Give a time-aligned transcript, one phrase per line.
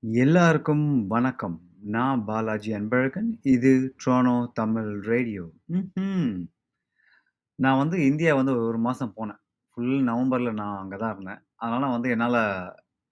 [0.00, 1.60] எல்லாருக்கும் வணக்கம்.
[1.82, 3.38] நான் பாலாஜி அன்பழகன்.
[3.42, 5.50] இது ட்ரோனோ தமிழ் ரேடியோ.
[5.72, 6.46] ம்ஹ்ம்.
[7.54, 9.38] நான் வந்து இந்தியா வந்து ஒரு மாசம் போனேன்.
[9.74, 11.44] ஃபுல் நவம்பர்ல நான் அங்க தான் இருந்தேன்.
[11.54, 12.36] அதனால வந்து என்னால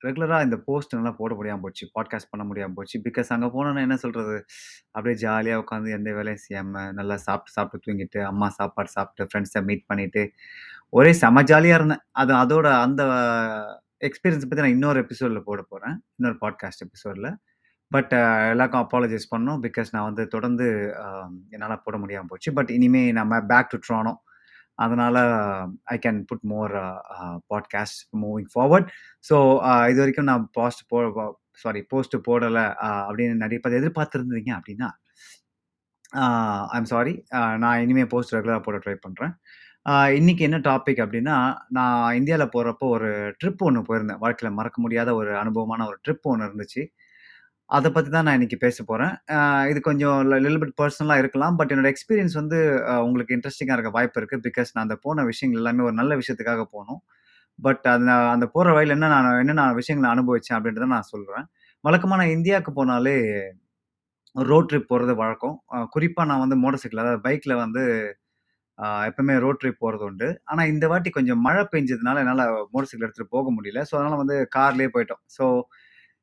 [0.04, 1.87] ரெகுலரா இந்த போஸ்ட் எல்லாம் போட முடியாம போச்சு.
[1.87, 3.00] பாட்காஸ்ட் பண்ண முடியாம போச்சு.
[3.00, 4.44] பிகாஸ் அங்க போனோனே என்ன சொல்றது?
[4.90, 9.87] அப்படியே ஜாலியா உட்காந்து எந்த வேலையும் செய்யாம, நல்லா சாப்பிட்டு சாப்பிட்டு தூங்கிட்டு, அம்மா சாப்பாடு சாப்பிட்டு, ஃப்ரெண்ட்ஸ மீட்
[9.87, 10.30] பண்ணிட்டு,
[10.88, 12.03] ஒரே செம ஜாலியா இருந்தேன்.
[12.10, 13.03] அது அதோட அந்த
[14.01, 17.30] எக்ஸ்பீரியன்ஸ் பற்றி நான் இன்னொரு எபிசோடில் போடப் போகிறேன் இன்னொரு பாட்காஸ்ட் எபிசோடில்
[17.92, 18.12] பட்
[18.52, 19.60] எல்லாருக்கும் அப்பாலஜைஸ் பண்ணணும்.
[19.66, 20.66] பிகாஸ் நான் வந்து தொடர்ந்து
[21.55, 22.50] என்னால் போட முடியாமல் போச்சு.
[22.59, 24.12] பட் இனிமேல் நம்ம பேக் டு ட்ரானோ
[24.84, 25.19] அதனால்
[25.95, 26.74] I can put more
[27.52, 28.88] podcast moving forward.
[29.28, 29.36] So
[29.91, 30.98] இது வரைக்கும் நான் பாஸ்ட் போ
[31.64, 32.64] சாரி போஸ்ட் போடலை
[33.08, 34.88] அப்படின்னு நிறைய பேர் எதிர்பார்த்துருந்தீங்க அப்படின்னா,
[36.72, 37.14] ஐ அம் சாரி.
[37.62, 39.33] நான் இனிமேல் போஸ்ட் ரெகுலராக போட ட்ரை பண்ணுறேன்
[39.86, 41.36] அ இன்னைக்கு என்ன டாபிக் அப்படின்னா,
[41.70, 43.08] நான் இந்தியால போறப்போ ஒரு
[43.40, 44.20] ட்ரிப் ஒண்ணு போயிருந்தேன்.
[44.22, 46.82] வாழ்க்கையில மறக்க முடியாத ஒரு அனுபவமான ஒரு ட்ரிப் ஒண்ணு இருந்துச்சு.
[47.70, 49.14] அத பத்தி தான் நான் இன்னைக்கு பேச போறேன்.
[49.70, 50.77] இது கொஞ்சம் லிட்டில் பிட்
[51.20, 51.56] இருக்கலாம்.
[51.58, 54.38] பட் என்னோட எக்ஸ்பீரியன்ஸ் வந்து அ உங்களுக்கு இன்ட்ரஸ்டிங்கா இருக்க வாய்ப்பு இருக்கு.
[54.46, 57.00] பிகாஸ் நான் அந்த போன விஷயங்கள் எல்லாமே ஒரு நல்ல விஷயத்துக்காக போனோம்.
[57.58, 61.46] பட் அந்த அந்த போற வழியில என்ன நான் என்னென்ன விஷயங்கள அனுபவிச்சேன் அப்படின்றத நான் சொல்றேன்.
[61.84, 63.16] வழக்கமா நான் இந்தியாவுக்கு போனாலே
[64.36, 65.56] ரோட் ட்ரிப் போறது வழக்கம்.
[65.74, 67.83] அ குறிப்பா நான் வந்து மோட்டர் சைக்கிள் அதாவது பைக்ல வந்து
[68.78, 70.28] அ எப்பவுமே ரோட் ட்ரிப் போறது உண்டு.
[70.46, 73.83] ஆனா இந்த வாட்டி கொஞ்சம் மழை பெஞ்சதுனால என்னால மோட்டர் சைக்கிள் எடுத்துட்டு போக முடியல.
[73.88, 75.22] ஸோ அதனால வந்து கார்லயே போயிட்டோம்.
[75.36, 75.44] ஸோ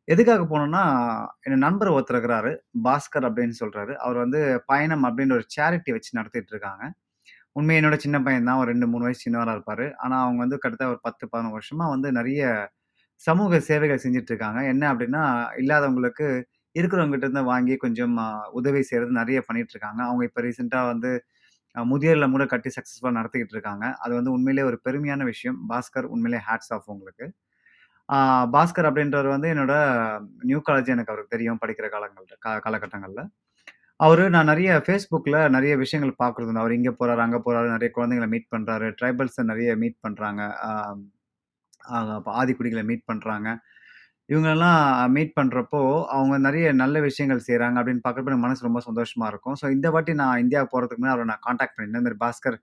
[0.08, 0.82] எதுக்காக போனோம்னா,
[1.48, 2.52] என் நண்பர் ஒருத்தர் இருக்கிறாரு.
[2.86, 3.94] பாஸ்கர் அப்படின்னு சொல்றாரு.
[4.04, 4.40] அவர் வந்து
[4.72, 6.84] பயணம் அப்படின்னு ஒரு சேரிட்டி வச்சு நடத்திட்டு இருக்காங்க.
[7.56, 8.62] உண்மையா என்னோட சின்ன பையன் தான்.
[8.62, 9.88] ஒரு 2, 3 வயசு சின்னவரா இருப்பாரு.
[10.04, 12.44] ஆனா அவங்க வந்து கிட்டத்தட்ட ஒரு 10, 11 வருஷமா வந்து நெறைய
[13.22, 14.62] சமூக சேவைகள் செஞ்சுட்டு இருக்காங்க.
[14.72, 15.24] என்ன அப்படின்னா,
[15.62, 16.28] இல்லாதவங்களுக்கு
[16.76, 18.28] இருக்கிறவங்ககிட்ட இருந்து வாங்கி கொஞ்சம் அ
[18.60, 20.02] உதவி செய்றது நெறைய பண்ணிட்டு இருக்காங்க.
[20.08, 21.12] அவங்க இப்ப ரீசென்ட்டா வந்து
[21.76, 23.86] முதியோர் இல்லம் கூட கட்டி சக்ஸஸ்ஃபுல்லாக நடத்திக்கிட்டு இருக்காங்க.
[24.04, 25.58] அது வந்து உண்மையிலேயே ஒரு பெருமையான விஷயம்.
[25.72, 27.28] பாஸ்கர் உண்மையிலே ஹேட்ஸ் ஆஃப் உங்களுக்கு.
[28.56, 29.74] பாஸ்கர் அப்படின்றவர் வந்து என்னோட
[30.50, 33.24] நியூ காலேஜ் எனக்கு அவருக்கு தெரியும் படிக்கிற காலங்கள் கா காலகட்டங்களில்
[34.06, 38.50] அவர் நான் நிறைய ஃபேஸ்புக்கில் நிறைய விஷயங்கள் பார்க்குறது அவர் இங்கே போகிறாரு அங்கே போகிறாரு போறாரு, குழந்தைங்களை மீட்
[38.56, 40.42] பண்ணுறாரு ட்ரைபல்ஸை நிறைய மீட் பண்ணுறாங்க
[42.42, 43.50] ஆதிக்குடிகளை மீட் பண்ணுறாங்க
[44.34, 44.80] இவங்களெல்லாம்
[45.14, 45.82] மீட் பண்றப்போ,
[46.14, 49.58] அவங்க நெறைய நல்ல விஷயங்கள் செய்றாங்க அப்படின்னு பார்க்குறப்ப எனக்கு மனசு ரொம்ப சந்தோஷமா இருக்கும்.
[49.62, 52.04] ஸோ இந்த வாட்டி நான் இந்தியாவுக்கு போறதுக்கு முன்னாடி அவர நான் கான்டாக்ட் பண்ணியிருந்தேன்.
[52.04, 52.58] இந்த மாரி பாஸ்கர்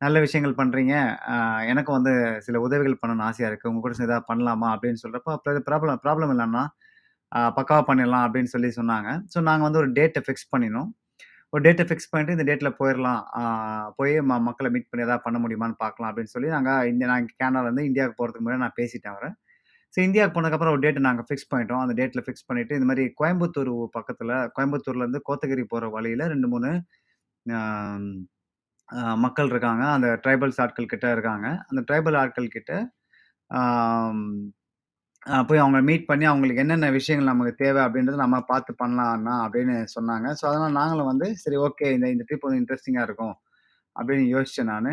[0.00, 0.94] நல்ல விஷயங்கள் பண்றீங்க.
[1.32, 1.34] அ
[1.72, 2.14] எனக்கும் வந்து
[2.46, 3.70] சில உதவிகள் பண்ணணும்னு ஆசையா இருக்கு.
[3.70, 4.68] உங்க கூட சேர்ந்து ஏதாவது பண்ணலாமா?
[4.74, 6.64] அப்படின்னு சொல்றப்போ, அப்ப ப்ராப்ளம் ப்ராப்ளம் இல்ல அண்ணா.
[7.32, 9.10] அ பக்காவா பண்ணிடலாம் அப்படின்னு சொல்லி சொன்னாங்க.
[9.32, 10.88] ஸோ நாங்க வந்து ஒரு டேட்ட ஃபிக்ஸ் பண்ணினோம்.
[11.52, 13.22] ஒரு டேட்ட ஃபிக்ஸ் பண்ணிட்டு இந்த டேட்ல போயிரலாம்.
[13.98, 17.84] போய் ம மக்கள மீட் பண்ணி ஏதாவது பண்ண முடியுமான்னு பார்க்கலாம் அப்படின்னு சொல்லி நாங்க இந்த நான் கேனடாலருந்து
[17.90, 19.28] இந்தியாவுக்கு போறதுக்கு முன்னாடி நான் பேசிட்டேன் அவர.
[19.94, 21.82] ஸோ இந்தியாவுக்கு போனதுக்கப்புறம் ஒரு டேட் நாங்கள் ஃபிக்ஸ் பண்ணிட்டோம்.
[21.84, 26.70] அந்த டேட்டில் ஃபிக்ஸ் பண்ணிட்டு இந்த மாதிரி கோயம்புத்தூர் பக்கத்தில் கோயம்புத்தூர்லேருந்து கோத்தகிரி போகிற வழியில் ரெண்டு மூணு
[29.24, 29.84] மக்கள் இருக்காங்க.
[29.96, 31.46] அந்த ட்ரைபல்ஸ் ஆட்கள் கிட்ட இருக்காங்க.
[31.70, 32.72] அந்த ட்ரைபல் ஆட்கள் கிட்ட
[35.48, 40.28] போய் அவங்க மீட் பண்ணி அவங்களுக்கு என்னென்ன விஷயங்கள் நமக்கு தேவை அப்படின்றத நம்ம பார்த்து பண்ணலாம்னா அப்படின்னு சொன்னாங்க.
[40.38, 43.34] ஸோ அதனால் நாங்களும் வந்து சரி ஓகே இந்த இந்த ட்ரிப் வந்து இன்ட்ரெஸ்டிங்காக இருக்கும்
[43.96, 44.90] அப்படின்னு யோசித்தேன் நான்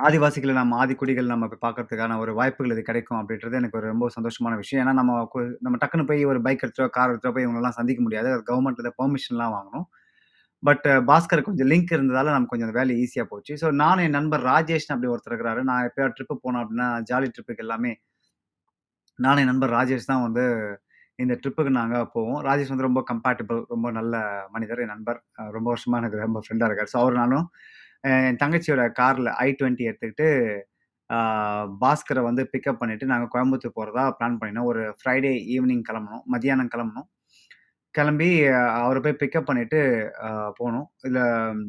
[0.00, 4.82] ஆதிவாசிகளை நம்ம ஆதிக்குடிகள் நம்ம பார்க்கறதுக்கான ஒரு வாய்ப்புகள் இது கிடைக்கும் அப்படின்றது எனக்கு ஒரு ரொம்ப சந்தோஷமான விஷயம்.
[4.84, 5.12] ஏன்னா நம்ம
[5.66, 8.30] நம்ம டக்குனு போய் ஒரு பைக் எடுத்துட்டோ, கார் எடுத்துட்டோ போய் இவங்களலாம் சந்திக்க முடியாது.
[8.50, 9.86] கவர்மெண்ட்ல பெர்மிஷன்லாம் வாங்கணும்.
[10.62, 13.52] பட் பாஸ்கர் கொஞ்சம் லிங்க் இருந்ததால நமக்கு கொஞ்சம் அந்த வேலை ஈஸியாக போச்சு.
[13.62, 15.62] ஸோ நானும் என் நண்பர் ராஜேஷ்னு அப்படி ஒருத்தர் இருக்கிறாரு.
[15.70, 17.92] நான் எப்போ ட்ரிப்பு போனோம் அப்படின்னா, ஜாலி ட்ரிப்புக்கு எல்லாமே
[19.18, 20.44] நானும் என் நண்பர் ராஜேஷ் தான் வந்து
[21.18, 22.40] இந்த ட்ரிப்புக்கு நாங்கள் போவோம்.
[22.48, 24.14] ராஜேஷ் வந்து ரொம்ப கம்பேட்டபிள் ரொம்ப நல்ல
[24.50, 25.18] மனிதர், என் நண்பர்.
[25.56, 27.46] ரொம்ப வருஷமா எனக்கு ரொம்ப ஃப்ரெண்டாக இருக்கார் ஸோ அவர் நானும்
[28.04, 30.28] என் தங்கச்சியோட காரில் ஐ டுவெண்ட்டி எடுத்துக்கிட்டு
[31.82, 34.68] பாஸ்கரை வந்து பிக்கப் பண்ணிட்டு நாங்கள் கோயம்புத்தூர் போகிறதா பிளான் பண்ணினோம்.
[34.70, 37.08] ஒரு ஃப்ரைடே ஈவினிங் கிளம்பணும் மதியானம் கிளம்பணும்
[37.94, 38.28] கிளம்பி
[38.82, 39.80] அவரை போய் பிக்கப் பண்ணிவிட்டு
[40.58, 41.62] போகணும் போனோம்.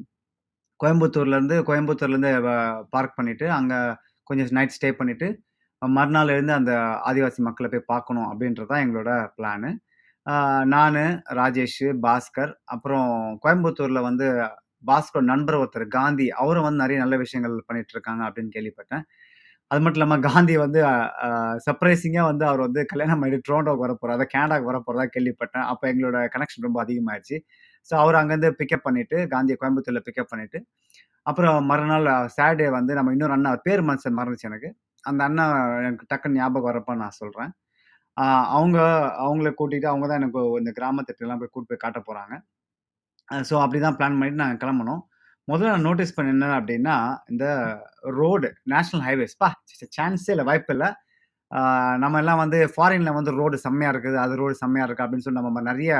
[0.79, 2.33] கோயம்புத்தூர்லேருந்து கோயம்புத்தூர்லேருந்து
[2.95, 3.79] பார்க் பண்ணிவிட்டு அங்கே
[4.27, 5.27] கொஞ்சம் நைட் ஸ்டே பண்ணிவிட்டு
[5.81, 6.73] மறுநாள் அந்த
[7.09, 9.69] ஆதிவாசி மக்களை போய் பார்க்கணும் அப்படின்றது தான் எங்களோட பிளானு.
[10.73, 10.99] நான்
[11.39, 13.07] ராஜேஷ் பாஸ்கர் அப்புறம்
[13.43, 14.27] கோயம்புத்தூரில் வந்து
[14.83, 19.03] பாஸ்கர் நண்பர் ஒருத்தர் காந்தி, அவரும் வந்து நிறைய நல்ல விஷயங்கள் பண்ணிட்டு இருக்காங்க அப்படின்னு கேள்விப்பட்டேன்.
[19.71, 20.79] அது மட்டும் இல்லாமல் காந்தி வந்து
[21.65, 23.53] சர்ப்ரைசிங்காக வந்து அவர் வந்து கல்யாணம் பண்ணிட்டு
[23.83, 25.65] வர போகிறதா கேனடாக்கு வர போகிறதா கேள்விப்பட்டேன்.
[25.71, 27.37] அப்போ எங்களோட கனெக்ஷன் ரொம்ப அதிகமாகிடுச்சு
[27.89, 30.59] ஸோ அவர் அங்கேருந்து பிக்கப் பண்ணிட்டு, காந்தியை கோயம்புத்தூரில் பிக்கப் பண்ணிட்டு,
[31.25, 32.07] அப்புறம் மறுநாள்
[32.37, 34.69] சாட்டர்டே வந்து நம்ம இன்னொரு அண்ணா பேர் மனுஷன் மறந்துச்சு எனக்கு.
[35.03, 35.45] அந்த அண்ணா
[35.81, 37.51] எனக்கு டக்குன்னு ஞாபகம் வரப்ப நான் சொல்கிறேன்
[38.57, 38.77] அவங்க
[39.25, 42.35] அவங்கள கூட்டிகிட்டு அவங்க தான் எனக்கு இந்த கிராமத்திட்டெல்லாம் போய் கூட்டு போய் காட்டப் போகிறாங்க
[43.49, 45.01] ஸோ அப்படி தான் பிளான் பண்ணிட்டு நாங்கள் கிளம்புனோம்.
[45.47, 46.95] முதல்ல நான் நோட்டீஸ் பண்ண என்ன அப்படின்னா,
[47.31, 47.45] இந்த
[48.19, 49.49] ரோடு நேஷ்னல் ஹைவேஸ்ப்பா
[49.97, 50.89] சான்ஸே இல்லை வாய்ப்பு இல்லை
[52.03, 54.17] நம்ம எல்லாம் வந்து ஃபாரினில் வந்து ரோடு செம்மையாக இருக்குது.
[54.25, 55.93] அது ரோடு செம்மையாக இருக்குது அப்படின்னு சொல்லி நம்ம நிறைய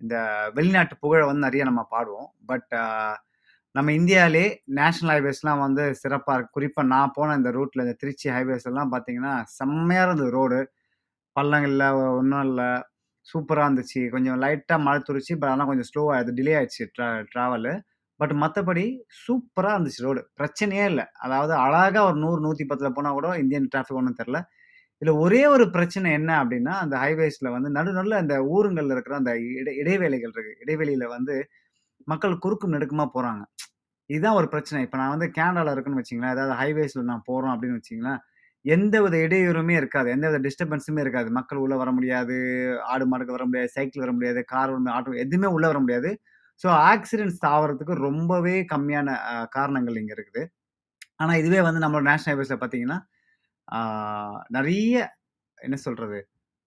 [0.00, 0.16] இந்த
[0.56, 2.28] வெளிநாட்டு புகழை வந்து நிறைய நம்ம பாடுவோம்.
[2.50, 2.72] பட்
[3.74, 4.44] நம்ம இந்தியாவிலே
[4.78, 9.34] நேஷ்னல் ஹைவேஸ்லாம் வந்து சிறப்பாக இருக்குது குறிப்பாக நான் போன இந்த ரூட்டில் இந்த திருச்சி ஹைவேஸ் எல்லாம் பார்த்தீங்கன்னா,
[9.58, 10.58] செம்மையாக இருந்தது ரோடு.
[11.36, 11.86] பள்ளங்களில்
[12.18, 12.68] ஒன்றும் இல்லை
[13.26, 14.00] சூப்பரா இருந்துச்சு.
[14.10, 15.34] கொஞ்சம் லைட்டா மழை தூறிச்சு.
[15.40, 17.74] பட் ஆனா கொஞ்சம் ஸ்லோவா அது டிலே ஆயிடுச்சு ட்ரா ட்ராவலு.
[18.20, 18.84] பட் மத்தபடி
[19.22, 20.22] சூப்பரா இருந்துச்சு ரோடு.
[20.38, 21.02] பிரச்சனையே இல்ல.
[21.24, 24.40] அதாவது அழகா ஒரு 100, 110ல போனா கூட இந்தியன் டிராஃபிக் ஒண்ணும் தெரில
[25.02, 29.32] இதுல ஒரே ஒரு பிரச்சனை என்ன அப்டின்னா, அந்த ஹைவேஸ்ல வந்து நடு நடுவுல அந்த ஊருங்கள்ல இருக்கிற அந்த
[29.56, 30.54] இடை இடைவேளைகள் இருக்கு.
[30.64, 31.34] இடைவெளியில வந்து
[32.08, 33.42] மக்கள் குறுக்கும் நெடுக்குமா போறாங்க.
[34.10, 34.80] இதுதான் ஒரு பிரச்சனை.
[34.86, 38.20] இப்ப நான் வந்து கேனடால இருக்கேன்னு வச்சுக்கங்களேன், ஏதாவது ஹைவேஸ்ல நான் போறோம் அப்படின்னு வச்சுக்கங்களேன்,
[38.64, 40.08] எந்தவித இடையூறுமே இருக்காது.
[40.10, 41.28] எந்தவித டிஸ்டர்பன்ஸுமே இருக்காது.
[41.30, 42.36] மக்கள் உள்ள வர முடியாது,
[42.88, 46.10] ஆடு மாடுக்கு வர முடியாது, சைக்கிள் வர முடியாது, கார் ஆட்டோ எதுவுமே உள்ள வர முடியாது.
[46.60, 50.42] ஸோ ஆக்சிடென்ட்ஸ் ஆவறதுக்கு ரொம்பவே கம்மியான அ காரணங்கள் இங்க இருக்குது.
[51.20, 52.98] ஆனா இதுவே வந்து நம்மளோட நேஷனல் ஹைவேஸ்ல பார்த்தீங்கன்னா,
[53.68, 53.78] ஆ
[54.56, 54.94] நெறைய
[55.58, 56.18] என்ன சொல்றது?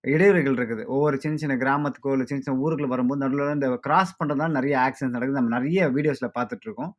[0.03, 0.83] இடையூறுகள் இருக்குது.
[0.93, 5.17] ஒவ்வொரு சின்ன சின்ன கிராமத்துக்கோ, இல்ல சின்ன சின்ன ஊருக்குள்ள வரும்போது நடுவுல இந்த கிராஸ் பண்றதுனால நெறைய ஆக்சிடென்ட்ஸ்
[5.17, 5.39] நடக்குது.
[5.41, 6.93] நம்ம நெறைய வீடியோஸ்ல பார்த்துட்டுருக்கோம்.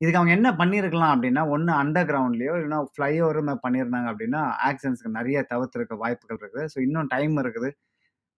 [0.00, 5.96] இதுக்கு அவங்க என்ன பண்ணியிருக்கலாம் அப்படின்னா ஒன்று அண்டர் கிரவுண்ட்லேயோ இல்லைன்னா ஃப்ளைஓவர் பண்ணியிருந்தாங்க அப்படின்னா ஆக்சிடென்ட்ஸ்க்கு நிறைய தவிர்த்துருக்க
[6.04, 6.64] வாய்ப்புகள் இருக்குது.
[6.72, 7.68] ஸோ இன்னும் டைம் இருக்குது.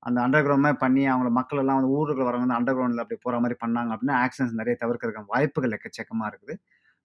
[0.03, 3.19] அந்த அண்டர் கிரவுண்ட் மாதிரி பண்ணி அவங்கள மக்கள் எல்லாம் வந்து ஊருக்குள்ள வரவங்க வந்து அண்டர் கிரவுண்டில் அப்படி
[3.25, 6.55] போகிற மாதிரி பண்ணாங்க அப்படின்னா ஆக்சிடென்ட்ஸ் நிறைய தவிர்க்கிறதுக்கான வாய்ப்புகள் எக்கச்சக்கமாக இருக்குது.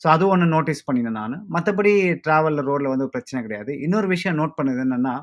[0.01, 1.93] ஸோ அது ஒன்று நோட்டீஸ் பண்ணினேன் நான் மற்றபடி
[2.25, 3.71] ட்ராவலில் ரோடில் வந்து பிரச்சனை கிடையாது.
[3.85, 5.15] இன்னொரு விஷயம் நோட் பண்ணது என்னென்னா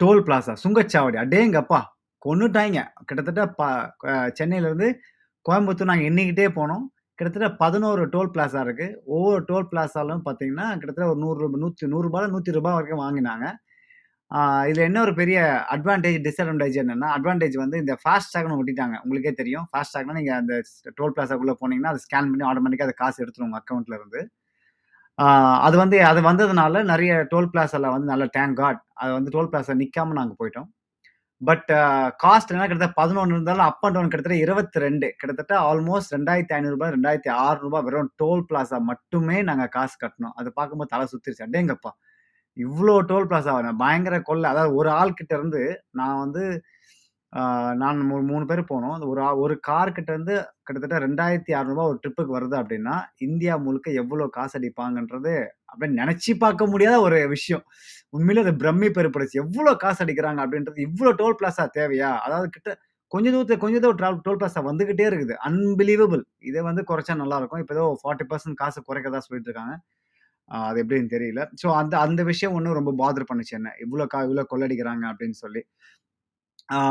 [0.00, 1.16] டோல் பிளாசா, சுங்கச்சாவடி.
[1.24, 1.80] அடேங்கப்பா!
[2.22, 3.62] கொண்டுட்டாங்க கிட்டத்தட்ட ப
[4.38, 4.88] சென்னையிலேருந்து
[5.48, 6.84] கோயம்புத்தூர் நாங்கள் எண்ணிக்கிட்டே போனோம்.
[7.18, 11.90] கிட்டத்தட்ட 11 டோல் பிளாசா இருக்குது ஒவ்வொரு டோல் பிளாசாலும் பார்த்தீங்கன்னா, கிட்டத்தட்ட ஒரு நூறு 100 நூற்றி ரூ.
[11.92, 12.62] 100 ரூ.
[12.62, 13.46] 100 வரைக்கும் வாங்கினாங்க.
[14.70, 15.38] இதில் என்ன ஒரு பெரிய
[15.74, 19.66] அட்வான்டேஜ், டிஸ்அட்வான்டேஜ் என்னென்னா அட்வான்டேஜ் வந்து இந்த ஃபாஸ்ட் ஒட்டிட்டாங்க உங்களுக்கே தெரியும்.
[19.70, 20.54] ஃபாஸ்ட் நீங்கள் அந்த
[21.00, 23.60] டோல் பிளாசாக்குள்ள போனீங்கன்னா, அதை ஸ்கேன் பண்ணி ஆட்டோமேட்டிக்காக அதை காசு எடுத்துரும் உங்க
[23.96, 24.22] இருந்து.
[25.66, 28.80] அது வந்து அது வந்ததுனால நிறைய டோல் பிளாசால வந்து நல்ல டேங்க் காட்.
[29.02, 30.68] அது வந்து டோல் பிளாசா நிற்காம நாங்கள் போயிட்டோம்.
[31.40, 31.68] பட்
[32.22, 37.30] காஸ்ட் என்ன கிட்டத்தட்ட 11 இருந்தாலும் அப் அண்ட் டவுன் கிட்டத்தட்ட 22 கிட்டத்தட்ட ஆல்மோஸ்ட் ரெண்டாயிரத்தி ஐநூறுரூபா ரெண்டாயிரத்தி
[37.44, 41.44] ஆறுநூறுபா வெறும் டோல் பிளாசா மட்டுமே நாங்கள் காசு கட்டணும் அது பார்க்கும்போது தலை சுத்திருச்சு.
[41.48, 41.92] அடேங்கப்பா!
[42.56, 43.72] இவ்வளோ டோல் பிளாசாவா?
[43.82, 45.62] பயங்கர கொள்ளை அதாவது ஒரு ஆள் கிட்ட இருந்து
[46.00, 46.42] நான் வந்து
[47.82, 48.94] நான் மூணு மூணு பேர் போனோம்.
[48.96, 50.34] அந்த ஒரு ஒரு கார் கிட்ட இருந்து
[50.66, 52.96] கிட்டத்தட்ட ரெண்டாயிரத்தி 2600 ஒரு ட்ரிப்புக்கு வருது அப்படின்னா
[53.28, 55.34] இந்தியா முழுக்க எவ்வளோ காசு அடிப்பாங்கன்றது
[55.70, 57.64] அப்படின்னு நினச்சி பார்க்க முடியாத ஒரு விஷயம்.
[58.16, 62.10] உண்மையிலே அது பிரம்மி பெருப்படுச்சு எவ்வளோ காசு அடிக்கிறாங்க அப்படின்றது இவ்வளோ டோல் பிளாசா தேவையா?
[62.26, 62.70] அதாவது கிட்ட
[63.12, 65.34] கொஞ்ச தூரத்தில் கொஞ்ச தூரம் ட்ராவல் டோல் பிளாசா வந்துகிட்டே இருக்குது.
[65.48, 66.22] அன்பிலீவபிள்.
[66.50, 69.74] இதை வந்து குறைச்சா நல்லாயிருக்கும் இப்போ ஏதோ 40% காசு குறைக்கதா சொல்லிட்டு இருக்காங்க.
[70.48, 71.40] அது எப்படின்னு தெரியல.
[71.62, 73.70] ஸோ அந்த அந்த விஷயம் ஒன்றும் ரொம்ப பாதர் பண்ணுச்சு என்ன.
[73.84, 75.62] இவ்வளோ கா இவ்வளோ கொள்ளடிக்கிறாங்க அப்படின்னு சொல்லி.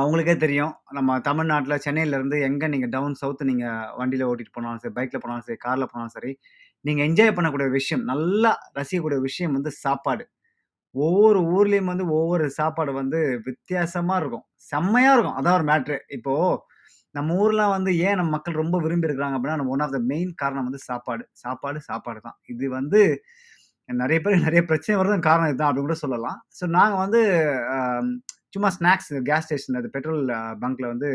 [0.05, 0.73] உங்களுக்கே தெரியும்.
[0.97, 5.59] நம்ம தமிழ்நாட்டில் சென்னையிலேருந்து எங்கே நீங்கள் டவுன் சவுத்து நீங்கள் வண்டியில் ஓட்டிகிட்டு போனாலும் சரி, பைக்கில் போனாலும் சரி,
[5.65, 6.31] காரில் போனாலும் சரி,
[6.85, 10.23] நீங்கள் என்ஜாய் பண்ணக்கூடிய விஷயம், நல்லா ரசிக்கக்கூடிய விஷயம் வந்து சாப்பாடு.
[10.95, 14.45] ஒவ்வொரு ஊர்லயும் வந்து ஒவ்வொரு சாப்பாடு வந்து வித்தியாசமா இருக்கும்.
[14.71, 15.37] செம்மையா இருக்கும்.
[15.39, 15.97] அதான் ஒரு மேட்ரு.
[16.17, 16.33] இப்போ
[17.15, 20.67] நம்ம ஊர்லாம் வந்து ஏன் நம்ம மக்கள் ரொம்ப விரும்பி இருக்கிறாங்க அப்டின்னா, ஒன் ஆஃப் த மெயின் காரணம்
[20.69, 21.23] வந்து சாப்பாடு.
[21.43, 22.37] சாப்பாடு, சாப்பாடு தான்.
[22.53, 23.01] இது வந்து
[23.89, 26.39] நெறைய பேருக்கு நெறைய பிரச்சனை வர்றதுக்கு காரணம் இதுதான் அப்படின்னு கூட சொல்லலாம்.
[26.57, 27.21] ஸோ நாங்க வந்து
[27.73, 27.77] அ
[28.55, 30.23] சும்மா ஸ்நாக்ஸ் கேஸ் ஸ்டேஷன்ல அது பெட்ரோல்
[30.63, 31.09] பங்க்ல வந்து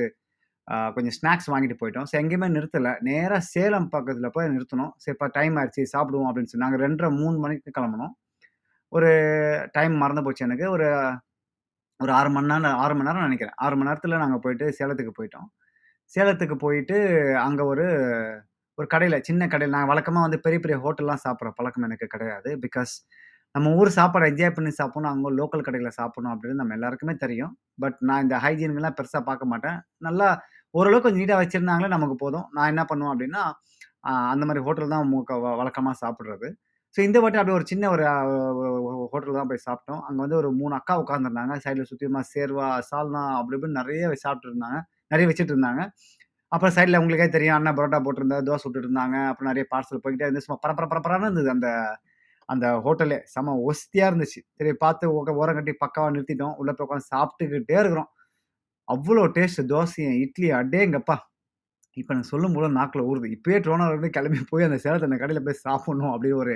[0.97, 2.07] கொஞ்சம் ஸ்நாக்ஸ் வாங்கிட்டு போயிட்டோம்.
[2.11, 2.91] ஸோ எங்கேயுமே நிறுத்தல.
[3.09, 7.37] நேராக சேலம் பக்கத்தில் போய் நிறுத்தணும் சரி இப்போ டைம் ஆயிடுச்சு சாப்பிடுவோம் அப்படின்னு சொல்லி நாங்கள் ரெண்டரை மூணு
[7.45, 8.13] மணிக்கு கிளம்பணும்
[8.93, 9.11] ஒரு
[9.77, 10.67] டைம் மறந்து போச்சு எனக்கு.
[10.77, 10.87] ஒரு
[12.01, 15.49] ஒரு ஆறு மணி நேரம் ஆறு மணி நேரம் நினைக்கிறேன் ஆறு மணி நேரத்தில் நாங்கள் போயிட்டு சேலத்துக்கு போயிட்டோம்.
[16.15, 16.97] சேலத்துக்கு போயிட்டு
[17.47, 17.85] அங்கே ஒரு
[18.79, 22.51] ஒரு கடையில் சின்ன கடையில் நான் வழக்கமாக வந்து பெரிய பெரிய ஹோட்டல்லாம் சாப்பிட்ற பழக்கம் எனக்கு கிடையாது.
[22.65, 22.93] பிகாஸ்
[23.55, 27.53] நம்ம ஊர் சாப்பாடு என்ஜாய் பண்ணி சாப்பிடணும், அங்கே லோக்கல் கடையில் சாப்பிடணும் அப்படின்னு நம்ம எல்லாருக்குமே தெரியும்.
[27.83, 29.79] பட் நான் இந்த ஹைஜீன்கெலாம் பெருசாக பார்க்க மாட்டேன்.
[30.07, 30.29] நல்லா
[30.75, 32.47] ஓரளவுக்கு கொஞ்சம் நீட்டாக வச்சுருந்தாங்களே நமக்கு போதும்.
[32.57, 33.43] நான் என்ன பண்ணுவேன் அப்படின்னா
[34.33, 35.11] அந்த மாதிரி ஹோட்டல் தான்
[35.61, 36.49] வழக்கமாக சாப்பிட்றது
[36.95, 38.05] ஸோ இந்த வாட்டி அப்படியே ஒரு சின்ன ஒரு
[39.13, 40.01] ஹோட்டலில் தான் போய் சாப்பிட்டோம்.
[40.07, 44.79] அங்கே வந்து ஒரு மூணு அக்கா உட்காந்துருந்தாங்க சைடில் சுற்றியுமா சேர்வா, சால்னா அப்படி இப்படின்னு நிறைய சாப்பிட்டு இருந்தாங்க.
[45.31, 45.83] வச்சுட்டு இருந்தாங்க.
[46.53, 49.17] அப்புறம் சைடில் உங்களுக்கே தெரியும் அண்ணன் பரோட்டா போட்டிருந்தா தோசை சுட்டுட்டு இருந்தாங்க.
[49.31, 51.69] அப்புறம் நிறைய பார்சல் போய்கிட்டே இருந்து சும்மா பரப்பர பரப்பரான இருந்தது அந்த
[52.49, 53.19] அந்த ஹோட்டலே.
[53.35, 54.41] செம ஒஸ்தியாக இருந்துச்சு.
[54.59, 55.05] சரி பார்த்து
[55.43, 56.55] ஓரம் கட்டி பக்காவாக நிறுத்திட்டோம்.
[56.63, 58.11] உள்ளே போய் உட்காந்து சாப்பிட்டுக்கிட்டே இருக்கிறோம்.
[58.89, 61.17] அவ்வளோ டேஸ்ட் தோசையும், இட்லி அடேங்கப்பா!
[61.97, 63.29] இப்போ நான் சொல்லும் சொல்லும்போது நாக்கில் ஊறுது.
[63.37, 66.55] இப்பயே இருந்து கிளம்பி போய் அந்த சேலத்தை அந்த கடையில் போய் சாப்பிடணும் அப்படின்னு ஒரு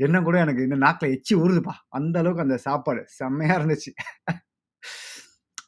[0.00, 1.74] எண்ணம் கூட எனக்கு இன்னும் நாக்கில் எச்சி ஊறுதுப்பா.
[1.98, 3.92] அந்த அளவுக்கு அந்த சாப்பாடு செம்மையாக இருந்துச்சு.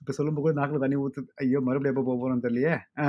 [0.01, 1.59] இப்போ சொல்லும்போது நாக்கில் தண்ணி ஊற்று ஐயோ!
[1.67, 2.75] மறுபடியும் எப்போ போக போகிறோம்னு தெரியலையே.
[3.01, 3.07] ஆ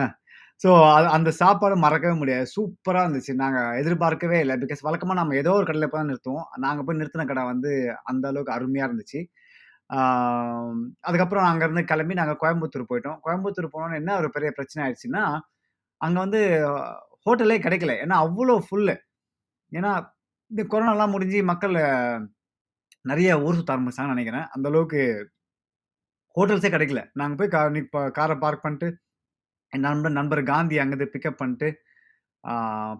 [0.62, 2.46] ஸோ அது அந்த சாப்பாடு மறக்கவே முடியாது.
[2.56, 3.34] சூப்பராக இருந்துச்சு.
[3.42, 6.46] நாங்கள் எதிர்பார்க்கவே இல்லை பிகாஸ் வழக்கமாக நம்ம ஏதோ ஒரு கடையில் போய் தான் நிறுத்துவோம்.
[6.66, 7.72] நாங்கள் போய் நிறுத்தின கடை வந்து
[8.12, 9.22] அந்த அளவுக்கு அருமையாக இருந்துச்சு.
[11.08, 13.20] அதுக்கப்புறம் அங்கேருந்து கிளம்பி நாங்கள் கோயம்புத்தூர் போயிட்டோம்.
[13.26, 15.24] கோயம்புத்தூர் போனோனே என்ன ஒரு பெரிய பிரச்சனை ஆயிடுச்சுன்னா,
[16.02, 16.42] அங்கே வந்து
[17.26, 18.96] ஹோட்டலே கிடைக்கல ஏன்னா அவ்வளோ ஃபுல்லு.
[19.72, 19.92] ஏன்னா
[20.52, 21.76] இந்த கொரோனாலாம் முடிஞ்சு மக்கள்
[23.06, 25.02] நிறைய ஊர் சுத்த ஆரம்பிச்சாங்கன்னு நினைக்கிறேன் அந்த அளவுக்கு
[26.36, 27.62] ஹோட்டல்ஸே கிடைக்கல நாங்கள் போய் கா
[28.18, 28.88] காரை பார்க் பண்ணிட்டு,
[29.74, 31.70] என் நண்பர் நண்பர் காந்தி அங்கேருந்து பிக்கப் பண்ணிட்டு,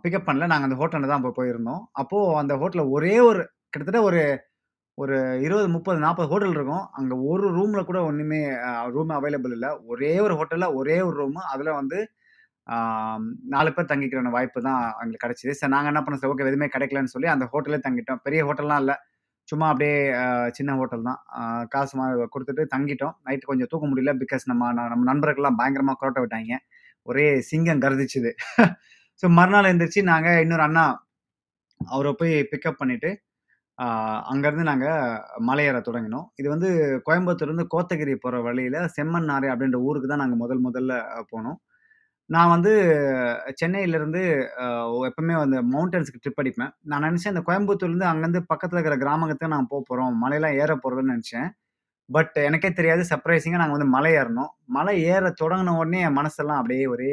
[0.04, 0.48] பிக்கப் பண்ணல.
[0.52, 1.82] நாங்கள் அந்த ஹோட்டலில் தான் போய் போயிருந்தோம்.
[2.02, 3.42] அப்போது அந்த ஹோட்டலில் ஒரே ஒரு
[3.74, 4.22] கிட்டத்தட்ட ஒரு
[4.98, 6.84] ஒரு 20, 30, 40 ஹோட்டல் இருக்கும்.
[6.98, 8.40] அங்கே ஒரு ரூமில் கூட ஒன்றுமே
[8.96, 11.42] ரூம் அவைலபிள் இல்லை ஒரே ஒரு ஹோட்டலில் ஒரே ஒரு ரூமு.
[11.54, 11.98] அதில் வந்து
[13.54, 17.30] நாலு பேர் தங்கிக்கிற வாய்ப்பு தான் எங்களுக்கு கிடச்சிது சார் நாங்கள் என்ன பண்ணோம், ஓகே எதுவுமே கிடைக்கலன்னு சொல்லி
[17.34, 18.22] அந்த ஹோட்டலே தங்கிட்டோம்.
[18.28, 18.96] பெரிய ஹோட்டல்லாம் இல்லை
[19.48, 19.98] சும்மா அப்படியே
[20.58, 21.20] சின்ன ஹோட்டல் தான்.
[21.74, 21.94] காசு
[22.36, 23.16] கொடுத்துட்டு தங்கிட்டோம்.
[23.28, 24.14] நைட்டு கொஞ்சம் தூக்க முடியல.
[24.24, 26.58] பிகாஸ் நம்ம நம்ம நண்பர்கள்லாம் பயங்கரமாக குரோட்ட விட்டாங்க
[27.08, 28.32] ஒரே சிங்கம் கருதிச்சுது
[29.22, 30.86] ஸோ மறுநாள் எழுந்திரிச்சு நாங்கள் இன்னொரு அண்ணா
[31.82, 33.10] அவரை போய் பிக்கப் பண்ணிவிட்டு
[33.80, 33.86] ஆ
[34.32, 34.88] அங்கருந்து நாங்க
[35.42, 36.28] மலை ஏற தொடங்கினோம்.
[36.40, 36.70] இது வந்து
[37.08, 40.94] கோயம்புத்தூர்லேருந்து கோத்தகிரி போற வழியில செம்மண்ணாறு அப்படின்ற ஊருக்கு தான் நாங்க முதல் முதல்ல
[41.34, 41.58] போனோம்.
[42.30, 42.72] நான் வந்து
[43.62, 44.22] சென்னையிலேருந்து
[44.64, 44.68] அ
[45.10, 46.72] எப்பவுமே வந்து மவுண்டன்ஸ்க்கு ட்ரிப் அடிப்பேன்.
[46.86, 51.50] நான் நினச்சேன் இந்த கோயம்புத்தூர்லேருந்து அங்கருந்து பக்கத்தில் இருக்கிற கிராமத்துக்கு போக போகிறோம் மலையெல்லாம் ஏற போறோம்ன்னு நினச்சேன்
[52.10, 54.52] பட் எனக்கே தெரியாது சர்ப்ரைசிங்கா நாங்க வந்து மலை ஏறினோம்.
[54.72, 57.12] மலை ஏற தொடங்கின உடனே என் மனசெல்லாம் அப்படியே ஒரே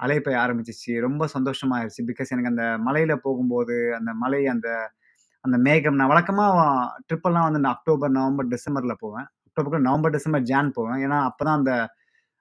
[0.00, 0.92] அலைப்பாய ஆரம்பிச்சுச்சு.
[1.06, 2.02] ரொம்ப சந்தோஷமா ஆயிருச்சு.
[2.10, 4.68] பிகாஸ் எனக்கு அந்த மலையில போகும்போது, அந்த மலை அந்த
[5.44, 6.58] அந்த மேகம் நான் வழக்கமாக
[7.06, 9.26] ட்ரிப்பெல்லாம் வந்து நான் அக்டோபர், நவம்பர், டிசம்பரில் போவேன்.
[9.48, 11.00] அக்டோபர், நவம்பர், டிசம்பர், ஜான் போவேன்.
[11.04, 11.72] ஏன்னா அப்பதான் அந்த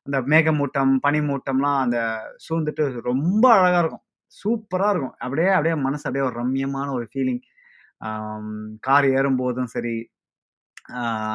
[0.07, 1.97] அந்த மேகமூட்டம், பனிமூட்டம்லாம் அந்த
[2.45, 4.03] சூழ்ந்துட்டு ரொம்ப அழகாக இருக்கும்.
[4.33, 5.15] சூப்பராக இருக்கும்.
[5.19, 7.41] அப்படியே அப்படியே மனசு அப்படியே ஒரு ரம்மியமான ஒரு ஃபீலிங்.
[8.79, 9.95] கார் ஏறும்போதும் சரி,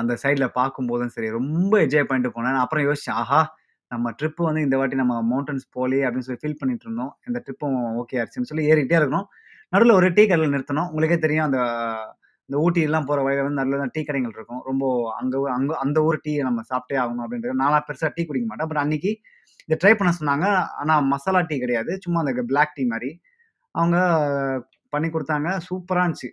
[0.00, 2.58] அந்த சைடில் பார்க்கும்போதும் சரி, ரொம்ப என்ஜாய் பண்ணிட்டு போனேன்.
[2.58, 3.40] அப்புறம் யோசிச்சேன், ஆஹா!
[3.90, 7.12] நம்ம ட்ரிப்பு வந்து இந்த வாட்டி நம்ம மவுண்டன்ஸ் போலே அப்படின்னு சொல்லி ஃபீல் பண்ணிட்டு இருந்தோம்.
[7.26, 9.28] இந்த ட்ரிப்பும் ஓகே ஆச்சுன்னு சொல்லி ஏறிக்கிட்டே இருக்கணும்
[9.72, 11.58] நடுவில் ஒரு டீ கடையில் நிறுத்தணும் உங்களுக்கே தெரியும் அந்த
[12.48, 14.60] இந்த ஊட்டிலாம் போகிற வழியில் வந்து நடுவுல டீ கடைகள் இருக்கும்.
[14.68, 14.84] ரொம்ப
[15.20, 18.68] அங்கே அங்கே அந்த ஊர் டீய நம்ம சாப்பிட்டே ஆகணும் அப்படின்றது நான்லாம் பெருசாக டீ குடிக்க மாட்டேன்.
[18.70, 19.10] பட் அன்னைக்கு
[19.66, 20.46] இதை ட்ரை பண்ண சொன்னாங்க.
[20.82, 21.92] ஆனால் மசாலா டீ கிடையாது.
[22.04, 23.10] சும்மா அந்த பிளாக் டீ மாதிரி
[23.74, 23.96] அவங்க
[24.94, 26.30] பண்ணி கொடுத்தாங்க சூப்பராக இருந்துச்சு.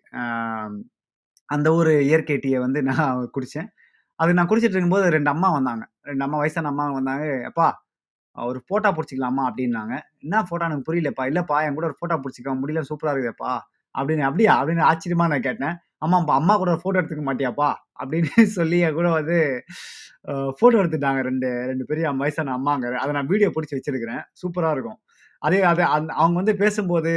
[1.50, 3.70] அந்த ஒரு இயற்கை டீயை வந்து நான் குடித்தேன்
[4.20, 5.84] அது நான் குடிச்சிட்டு இருக்கும்போது ரெண்டு அம்மா வந்தாங்க.
[6.10, 7.26] ரெண்டு அம்மா வயசான அம்மா வந்தாங்க.
[7.50, 7.68] அப்பா
[8.36, 9.94] ஒரு ஃபோட்டோ பிடிச்சிக்கலாமா அப்படின்னாங்க.
[10.24, 12.54] "என்ன ஃபோட்டோ எனக்கு புரியலப்பா." இல்லைப்பா என் கூட ஒரு ஃபோட்டோ புடிச்சுக்கோ.
[12.62, 13.54] முடியல சூப்பராக இருக்குதுப்பா
[13.96, 15.76] அப்படின்னு "அப்படியா?" அப்படின்னு ஆச்சரியமா நான் கேட்டேன்.
[16.02, 18.22] ஆமாம்ப்பா அம்மா கூட ஃபோட்டோ எடுத்துக்க மாட்டியாப்பா?" அப்படின்னு
[18.60, 19.38] சொல்லி என் கூட வந்து
[20.58, 22.86] ஃபோட்டோ எடுத்துட்டாங்க 2 2 பெரிய வயசான அம்மாங்க.
[23.04, 24.24] அதை நான் வீடியோ பிடிச்சி வச்சிருக்கிறேன்.
[24.42, 25.00] சூப்பராக இருக்கும்.
[25.42, 27.12] அதே அது அந் அவங்க வந்து பேசும்போது,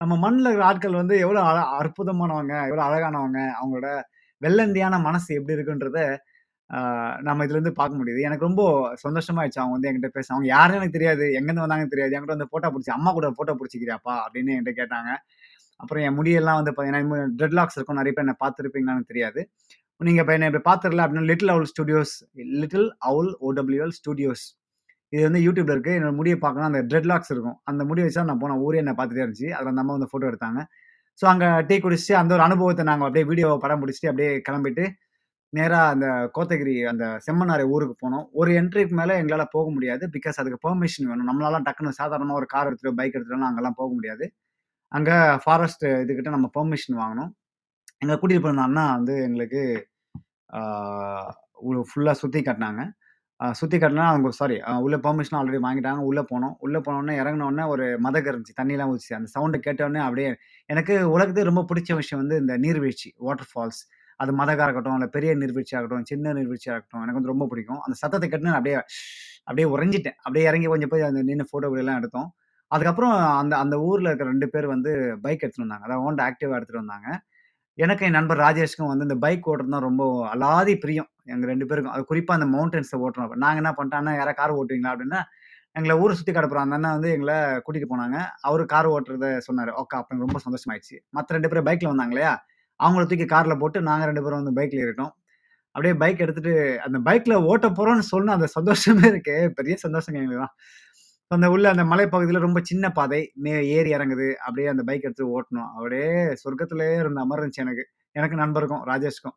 [0.00, 3.88] நம்ம மண்ணில் இருக்கிற ஆட்கள் வந்து எவ்வளோ அழ அற்புதமானவங்க, எவ்வளோ அழகானவங்க, அவங்களோட
[4.42, 6.00] வெள்ளந்தியான மனசு எப்படி இருக்குன்றத
[7.28, 8.20] நம்ம இதுலேருந்து பார்க்க முடியுது.
[8.28, 8.62] எனக்கு ரொம்ப
[9.04, 9.60] சந்தோஷமாயிருச்சு.
[9.62, 11.24] அவங்க வந்து என்கிட்ட பேச அவங்க யாருன்னு எனக்கு தெரியாது.
[11.38, 12.14] எங்கேருந்து வந்தாங்கன்னு தெரியாது.
[12.16, 15.10] என்கிட்ட வந்து ஃபோட்டோ பிடிச்சி "அம்மா கூட ஃபோட்டோ பிடிச்சிக்கிறாப்பா அப்படின்னு என்கிட்ட கேட்டாங்க.
[15.80, 17.02] அப்புறம் என் முடியெல்லாம் வந்து பார்த்தீங்கன்னா,
[17.38, 17.98] ட்ரெட் லாக்ஸ் இருக்கும்.
[18.00, 19.40] நிறைய பேர் என்ன பார்த்துருப்பீங்களான்னு தெரியாது.
[20.00, 22.14] நீங்க இப்போ என்ன இப்போ பார்த்துரல அப்படின்னா, little owl studios
[22.60, 24.44] little owl OWL studios.
[25.12, 25.92] இது வந்து யூடியூப்ல இருக்கு.
[25.98, 27.58] என்னோட முடியை பார்க்கணும்னா அந்த ட்ரெட் லாக்ஸ் இருக்கும்.
[27.70, 29.50] அந்த முடி வச்சா நான் போன ஊரே என்ன பார்த்துட்டே இருந்துச்சு.
[29.56, 30.60] அதில் அந்த அம்மா வந்து ஃபோட்டோ எடுத்தாங்க.
[31.20, 34.84] ஸோ அங்கே டீ குடிச்சுட்டு அந்த ஒரு அனுபவத்தை நாங்கள் அப்படியே வீடியோ படம் பிடிச்சிட்டு அப்படியே கிளம்பிட்டு,
[35.52, 38.24] நேரா அந்த கோத்தகிரி அந்த செம்மனாரை ஊருக்கு போனோம்.
[38.40, 40.04] ஒரு என்ட்ரிக்கு மேல எங்களால போக முடியாது.
[40.16, 41.28] பிகாஸ் அதுக்கு பெர்மிஷன் வேணும்.
[41.30, 44.26] நம்மளால டக்குன்னு சாதாரணமா ஒரு கார் எடுத்துட்டு, பைக் எடுத்துட்டுலாம் அங்கெல்லாம் போக முடியாது.
[44.92, 45.10] அங்க
[45.44, 47.30] ஃபாரஸ்ட் இதுக்கிட்ட நம்ம பெர்மிஷன் வாங்கணும்.
[48.02, 49.62] எங்கள் கூட்டிட்டு போயிருந்த அண்ணா வந்து எங்களுக்கு
[50.54, 52.40] ஃபுல்லாக சுற்றி ஃபுல்லா சுத்தி
[53.78, 54.04] காட்டுனாங்க.
[54.12, 56.00] அவங்க சாரி உள்ளே பெர்மிஷன் ஆல்ரெடி வாங்கிட்டாங்க.
[56.10, 56.54] உள்ளே போனோம்.
[56.64, 58.54] உள்ளே போனோடனே இறங்கினோடனே ஒரு மதகு இருந்துச்சு.
[58.60, 60.28] தண்ணிலாம் ஊதிச்சு அந்த சவுண்டை கேட்டோடனே அப்படியே
[60.72, 63.82] எனக்கு உலகத்துக்கு ரொம்ப பிடிச்ச விஷயம் வந்து இந்த நீர்வீழ்ச்சி, வாட்டர் ஃபால்ஸ்.
[64.16, 67.80] அது மதகா இருக்கட்டும், இல்லை பெரிய நீர்வீழ்ச்சியா இருக்கட்டும், சின்ன நீர்வீழ்ச்சியாக இருக்கட்டும், எனக்கு வந்து ரொம்ப பிடிக்கும்.
[67.80, 68.80] அந்த சத்தத்தை கட்டுன்னு அப்படியே
[69.44, 70.16] அப்படியே உறைஞ்சிட்டேன்.
[70.16, 72.34] அப்படியே இறங்கி கொஞ்சம் போய் அந்த நின்று ஃபோட்டோகளெல்லாம் எடுத்தோம்.
[72.66, 75.84] அதுக்கப்புறம் அந்த அந்த ஊரில் இருக்கிற ரெண்டு பேர் வந்து பைக் எடுத்துகிட்டு வந்தாங்க.
[75.84, 77.20] அதாவது ஓண்ட ஆக்டிவாக எடுத்துகிட்டு வந்தாங்க.
[77.74, 81.08] எனக்கு என் நண்பர் ராஜேஷ்க்கும் வந்து இந்த பைக் ஓட்டுறதுனா ரொம்ப அலாதி பிரியம்.
[81.24, 81.92] எங்கள் ரெண்டு பேருக்கும்.
[81.92, 83.34] அது குறிப்பாக அந்த மவுண்டன்ஸை ஓட்டுறோம்.
[83.34, 85.22] நாங்கள் என்ன பண்ணிட்டோம், "அண்ணா யாராவது கார் ஓட்டுவீங்களா?" அப்படின்னா,
[85.72, 88.26] எங்களை ஊரை சுற்றி கடப்புற அந்த அண்ணன் வந்து எங்களை கூட்டிகிட்டு போனாங்க.
[88.40, 92.44] அவர் கார் ஓட்டுறத சொன்னார் ஓகே அப்போ ரொம்ப சந்தோஷமாயிடுச்சு மற்ற ரெண்டு பேரும் பைக்கில் வந்தாங்க இல்லையா?
[92.80, 95.12] அவங்கள தூக்கி காரில் போட்டு நாங்கள் ரெண்டு பேரும் வந்து பைக்கில் இருக்கோம்
[95.74, 96.54] அப்படியே பைக் எடுத்துட்டு
[96.86, 100.54] அந்த பைக்கில் ஓட்ட போகிறோம்னு சொன்ன அந்த சந்தோஷமே இருக்கே, பெரிய சந்தோஷங்க எங்களுக்குலாம்.
[101.30, 103.20] அந்த உள்ள அந்த மலைப்பகுதியில் ரொம்ப சின்ன பாதை.
[103.44, 104.28] மே ஏறி இறங்குது.
[104.46, 106.08] அப்படியே அந்த பைக் எடுத்து ஓட்டணும் அப்படியே
[106.42, 107.84] சொர்க்கத்திலே இருந்த அமர் இருந்துச்சு எனக்கு.
[108.16, 109.36] எனக்கு நண்பருக்கும், ராஜேஷ்க்கும்.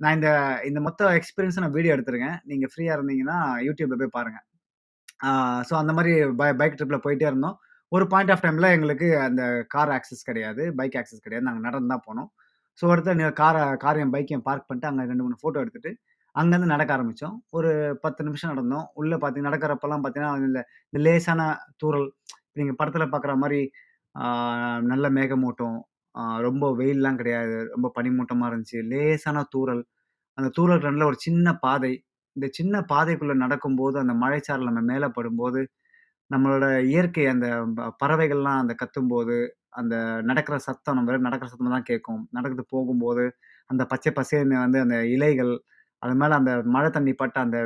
[0.00, 0.30] நான் இந்த
[0.70, 2.38] இந்த மொத்த எக்ஸ்பீரியன்ஸை நான் வீடியோ எடுத்திருக்கேன்.
[2.52, 4.46] நீங்கள் ஃப்ரீயாக இருந்தீங்கன்னா, யூடியூப்பில் போய் பாருங்கள்
[5.68, 7.56] ஸோ அந்த மாதிரி பை பைக் ட்ரிப்பில் போயிட்டே இருந்தோம்.
[7.92, 9.42] ஒரு பாயிண்ட் ஆஃப் டைமில் எங்களுக்கு அந்த
[9.74, 10.62] கார் ஆக்சஸ் கிடையாது.
[10.78, 11.46] பைக் ஆக்சஸ் கிடையாது.
[11.48, 12.30] நாங்கள் நடந்து தான் போனோம்.
[12.78, 15.90] ஸோ அடுத்த காரை காரையும், பைக்கையும் பார்க் பண்ணிட்டு அங்கே ரெண்டு மூணு ஃபோட்டோ எடுத்துட்டு,
[16.34, 17.70] அங்கேருந்து நடக்க ஆரம்பித்தோம் ஒரு
[18.04, 18.86] 10 நிமிஷம் நடந்தோம்.
[19.00, 21.40] உள்ளே பார்த்தீங்கன்னா நடக்கிறப்பெல்லாம் பார்த்தீங்கன்னா, இந்த இந்த லேசான
[21.82, 22.06] தூரல்
[22.58, 23.60] நீங்கள் படத்தில் பார்க்குற மாதிரி
[24.92, 25.78] நல்ல மேகமூட்டம்.
[26.46, 27.56] ரொம்ப வெயிலெலாம் கிடையாது.
[27.74, 28.80] ரொம்ப பனிமூட்டமாக இருந்துச்சு.
[28.92, 29.82] லேசான தூரல்
[30.38, 31.92] அந்த தூரல் ரெண்டில் ஒரு சின்ன பாதை.
[32.36, 35.60] இந்த சின்ன பாதைக்குள்ளே நடக்கும்போது, அந்த மழைச்சாரல் நம்ம மேலே படும்போது,
[36.30, 37.46] நம்மளோட இயற்கை அந்த
[37.78, 39.36] ப பறவைகள்லாம் அந்த கத்தும்போது,
[39.72, 42.22] அந்த நடக்கிற சத்தம் நம்ம நடக்கிற சத்தம் தான் கேட்கும்.
[42.30, 43.24] நடக்கிறது போகும்போது,
[43.70, 45.52] அந்த பச்சை பசேன்னு வந்து அந்த இலைகள்,
[46.02, 47.58] அது மேலே அந்த மழை தண்ணி பட்ட அந்த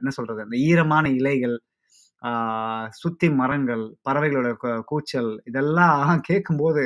[0.00, 1.56] என்ன சொல்கிறது அந்த ஈரமான இலைகள்,
[2.22, 4.50] சுற்றி சுத்தி மரங்கள், பறவைகளோட
[4.84, 6.84] கூச்சல் இதெல்லாம் கேட்கும்போது,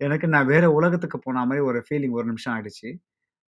[0.00, 2.90] எனக்கு நான் வேற உலகத்துக்கு போன மாதிரி ஒரு ஃபீலிங் ஒரு நிமிஷம் ஆயிடுச்சு.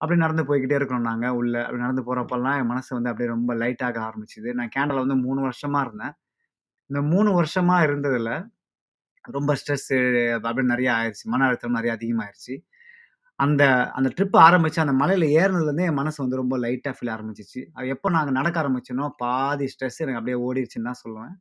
[0.01, 1.55] அப்படியே நடந்து போய்கிட்டே இருக்கிறோம் நாங்கள் உள்ள.
[1.65, 4.51] அப்படி நடந்து போகிறப்பெல்லாம் என் மனசு வந்து அப்படியே ரொம்ப லைட் ஆக ஆரம்பிச்சது.
[4.59, 6.15] நான் கேண்டலில் வந்து மூணு வருஷமாக இருந்தேன்.
[6.91, 8.33] இந்த மூணு வருஷமாக இருந்ததில்
[9.23, 9.99] ரொம்ப ஸ்ட்ரெஸ்ஸு
[10.39, 12.55] அப்படின்னு நிறையா ஆயிடுச்சு மன அழுத்தம் நிறையா அதிகமாயிருச்சு.
[13.39, 17.67] அந்த அந்த ட்ரிப் ஆரம்பிச்சு அந்த மலையில ஏறுனதுலேருந்தே என் மனசு வந்து ரொம்ப லைட்டா ஃபீல் ஆரம்பிச்சுச்சு.
[17.73, 21.35] அது எப்போ நாங்க நடக்க ஆரம்பிச்சோனோ, பாதி ஸ்ட்ரெஸ் எனக்கு அப்படியே ஓடிருச்சுன்னு தான் சொல்லுவேன்.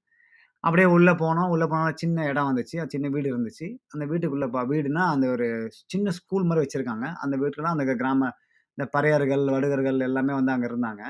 [0.59, 1.49] அப்படியே உள்ள போனோம்.
[1.49, 2.85] உள்ள போனா சின்ன இடம் வந்துச்சு.
[2.87, 3.67] சின்ன வீடு இருந்துச்சு.
[3.87, 5.47] அந்த வீட்டுக்குள்ள ப வீடுனா, அந்த ஒரு
[5.87, 7.13] சின்ன ஸ்கூல் மாரி வச்சிருக்காங்க.
[7.15, 8.31] அந்த வீட்லலாம் அந்த கிராம
[8.77, 11.03] இந்த பறையர்கள், வடுகர்கள் எல்லாமே வந்து அங்க இருந்தாங்க.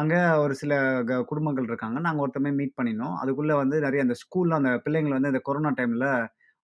[0.00, 0.72] அங்கே ஒரு சில
[1.08, 1.98] க குடும்பங்கள் இருக்காங்க.
[2.06, 3.14] நாங்கள் ஒருத்தமே மீட் பண்ணினோம்.
[3.22, 6.08] அதுக்குள்ளே வந்து நிறைய அந்த ஸ்கூலில் அந்த பிள்ளைங்களை வந்து இந்த கொரோனா டைமில்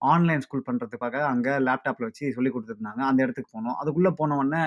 [0.02, 3.78] ஆன்லைன் ஸ்கூல் பண்ணுறதுக்காக அங்கே லேப்டாப்பில் வச்சு சொல்லிக் கொடுத்துருந்தாங்க அந்த இடத்துக்கு போனோம்.
[3.82, 4.64] அதுக்குள்ளே போன உடனே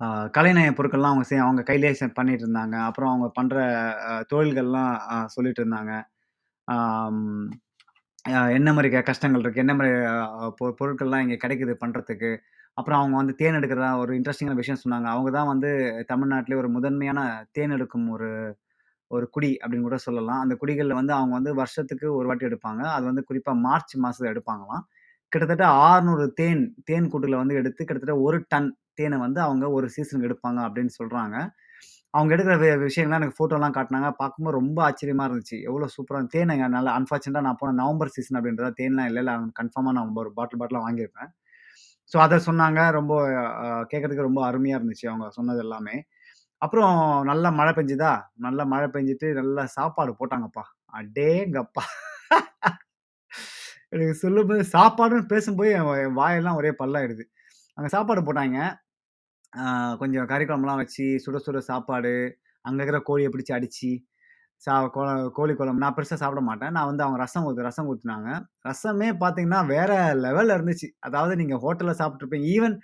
[0.00, 2.76] ஆ கலைநய பொருட்கள்லாம் அவங்க செய் அவங்க கையிலே பண்ணிட்டு இருந்தாங்க.
[2.88, 3.56] அப்புறம் அவங்க பண்ணுற
[4.32, 4.92] தொழில்கள்லாம்
[5.34, 5.92] சொல்லிட்டு இருந்தாங்க.
[8.58, 9.92] என்ன மாதிரி க கஷ்டங்கள் இருக்குது என்ன மாதிரி
[10.58, 12.30] பொ பொருட்கள்லாம் இங்கே கிடைக்குது பண்ணுறதுக்கு
[12.78, 15.08] அப்புறம் அவங்க வந்து தேன் எடுக்கிறதா ஒரு இன்ட்ரெஸ்டிங்கான விஷயம் சொன்னாங்க.
[15.14, 15.70] அவங்க தான் வந்து
[16.12, 17.20] தமிழ்நாட்டிலே ஒரு முதன்மையான
[17.56, 18.28] தேன் எடுக்கும் ஒரு
[19.10, 20.40] ஒரு குடி அப்படின்னு கூட சொல்லலாம்.
[20.44, 22.82] அந்த குடிகளில் வந்து அவங்க வந்து வருஷத்துக்கு ஒரு வாட்டி எடுப்பாங்க.
[22.96, 24.84] அது வந்து குறிப்பாக மார்ச் மாதத்தில் எடுப்பாங்களாம்.
[25.32, 28.70] கிட்டத்தட்ட 600 தேன் தேன் கூட்டுல வந்து எடுத்து கிட்டத்தட்ட ஒரு டன்
[29.00, 31.36] தேனை வந்து அவங்க ஒரு சீசனுக்கு எடுப்பாங்க அப்படின்னு சொல்கிறாங்க
[32.14, 32.54] அவங்க எடுக்கிற
[32.84, 35.56] விஷயங்கள்லாம் எனக்கு ஃபோட்டோலாம் காட்டினாங்க பார்க்கும்போது ரொம்ப ஆச்சரியமா இருந்துச்சு.
[35.68, 40.14] எவ்வளோ சூப்பராக தேன் நல்லா அன்ஃபார்ச்சுனேட்டாக நான் போன நவம்பர் சீசன் அப்படின்றத தேன்லாம் இல்லை அவங்க கன்ஃபார்மாக நான்
[40.24, 41.30] ஒரு பாட்டில் பாட்டிலாக வாங்கியிருப்பேன்.
[42.12, 42.80] ஸோ அதை சொன்னாங்க.
[42.98, 43.12] ரொம்ப
[43.90, 45.96] கேட்கறதுக்கு ரொம்ப அருமையாக இருந்துச்சு அவங்க சொன்னது எல்லாமே.
[46.62, 46.94] அப்புறம்
[47.30, 48.12] நல்லா மழை பெஞ்சுதா,
[48.46, 50.64] நல்லா மழை பெஞ்சிட்டு நல்லா சாப்பாடு போட்டாங்கப்பா.
[50.94, 51.84] அடேங்கப்பா!
[53.94, 57.24] எனக்கு சொல்லும்போது சாப்பாடுன்னு பேசும்போது என் வாயெல்லாம் ஒரே பல்லாயிடுது.
[57.78, 58.58] அங்கே சாப்பாடு போட்டாங்க
[60.02, 62.14] கொஞ்சம் கறி குழம்புலாம் வச்சு, சுட சுட சாப்பாடு,
[62.64, 63.90] அங்கே இருக்கிற கோழியை பிடிச்சி அடித்து
[64.62, 65.00] சா கொ
[65.36, 66.72] கோழி குழம்பு நான் பெருசாக சாப்பிட மாட்டேன்.
[66.76, 68.28] நான் வந்து அவங்க ரசம் ஊற்று ரசம் ஊற்றுனாங்க
[68.64, 69.90] ரசமே பார்த்தீங்கன்னா, வேற
[70.24, 70.88] லெவலில் இருந்துச்சு.
[71.06, 72.74] அதாவது நீங்கள் ஹோட்டலில் சாப்பிட்ருப்பீங்க ஈவன்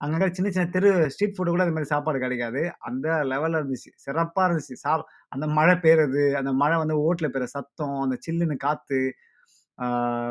[0.00, 2.60] அங்கே சின்ன சின்ன தெரு ஸ்ட்ரீட் ஃபுட்டு கூட அது மாதிரி சாப்பாடு கிடைக்காது.
[2.88, 3.90] அந்த லெவலில் இருந்துச்சு.
[4.04, 4.76] சிறப்பாக இருந்துச்சு.
[4.82, 4.92] சா
[5.32, 9.00] அந்த மழை பெய்யுறது அந்த மழை வந்து ஓட்டில் பெய்கிற சத்தம், அந்த சில்லுன்னு காற்று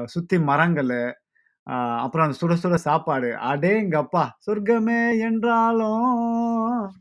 [0.07, 0.93] சுற்றி மரங்கள்
[2.03, 3.29] அப்புறம் அந்த சுட சுட சாப்பாடு.
[3.49, 4.23] அடேங்கப்பா!
[4.45, 6.07] சொர்க்கமே என்றாலும்,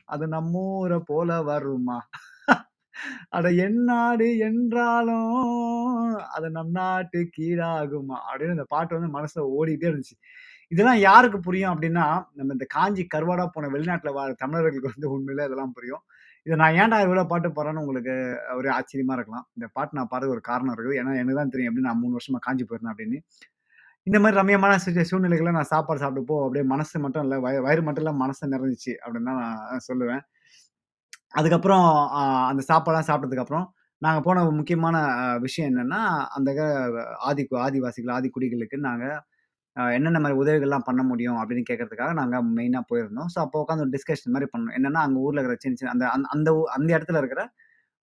[0.09, 1.99] அது நம்மூரை போல வருமா?
[3.29, 5.45] அட என்னாடு என்றாலும்,
[6.37, 10.17] அது நம் நாட்டு கீழாகுமா அப்படின்னு அந்த பாட்டு வந்து மனசுல ஓடிட்டே இருந்துச்சு.
[10.73, 15.73] இதெல்லாம் யாருக்கு புரியும் அப்படின்னா, நம்ம இந்த காஞ்சி கருவாடா போன வெளிநாட்டுல வாழ தமிழர்களுக்கு வந்து உண்மையில இதெல்லாம்
[15.73, 16.03] புரியும்.
[16.47, 18.15] இதை நான் ஏன்டா இவ்வளோ பாட்டு பாடுறேன்னு உங்களுக்கு
[18.57, 19.47] ஒரு ஆச்சரியமா இருக்கலாம்.
[19.57, 20.97] இந்த பாட்டு நான் பாடுறது ஒரு காரணம் இருக்குது.
[21.01, 23.19] ஏன்னா எனக்கு தான் தெரியும் எப்படி நான் மூணு வருஷமா காஞ்சி போயிருந்தேன் அப்படின்னு.
[24.07, 24.75] இந்த மாதிரி ரம்யமான
[25.11, 29.29] சூழ்நிலைகளை நான் சாப்பாடு சாப்பிட்டப்போ, அப்படியே மனசு மட்டும் இல்லை வய வயிறு மட்டும் இல்லை மனசு நிறைஞ்சிச்சு அப்படின்னு
[29.31, 30.23] தான் நான் சொல்லுவேன்.
[31.35, 31.87] அதுக்கப்புறம்
[32.51, 33.67] அந்த சாப்பாடெலாம் சாப்பிட்டதுக்கப்புறம்
[34.03, 34.97] நாங்கள் போன முக்கியமான
[35.45, 36.01] விஷயம் என்னென்னா
[36.37, 36.63] அந்த க
[37.29, 39.19] ஆதி ஆதிவாசிகள், ஆதிக்குடிகளுக்கு குடிகளுக்கு நாங்கள்
[39.97, 43.29] என்னென்ன மாதிரி உதவிகள்லாம் பண்ண முடியும் அப்படின்னு கேட்கறதுக்காக நாங்கள் மெயினாக போயிருந்தோம்.
[43.35, 44.75] ஸோ அப்போ உட்காந்து ஒரு டிஸ்கஷன் மாதிரி பண்ணோம்.
[44.79, 47.43] என்னென்னா அங்கே ஊரில் இருக்கிற சின்ன சின்ன அந்த அந்த அந்த ஊ அந்த இடத்துல இருக்கிற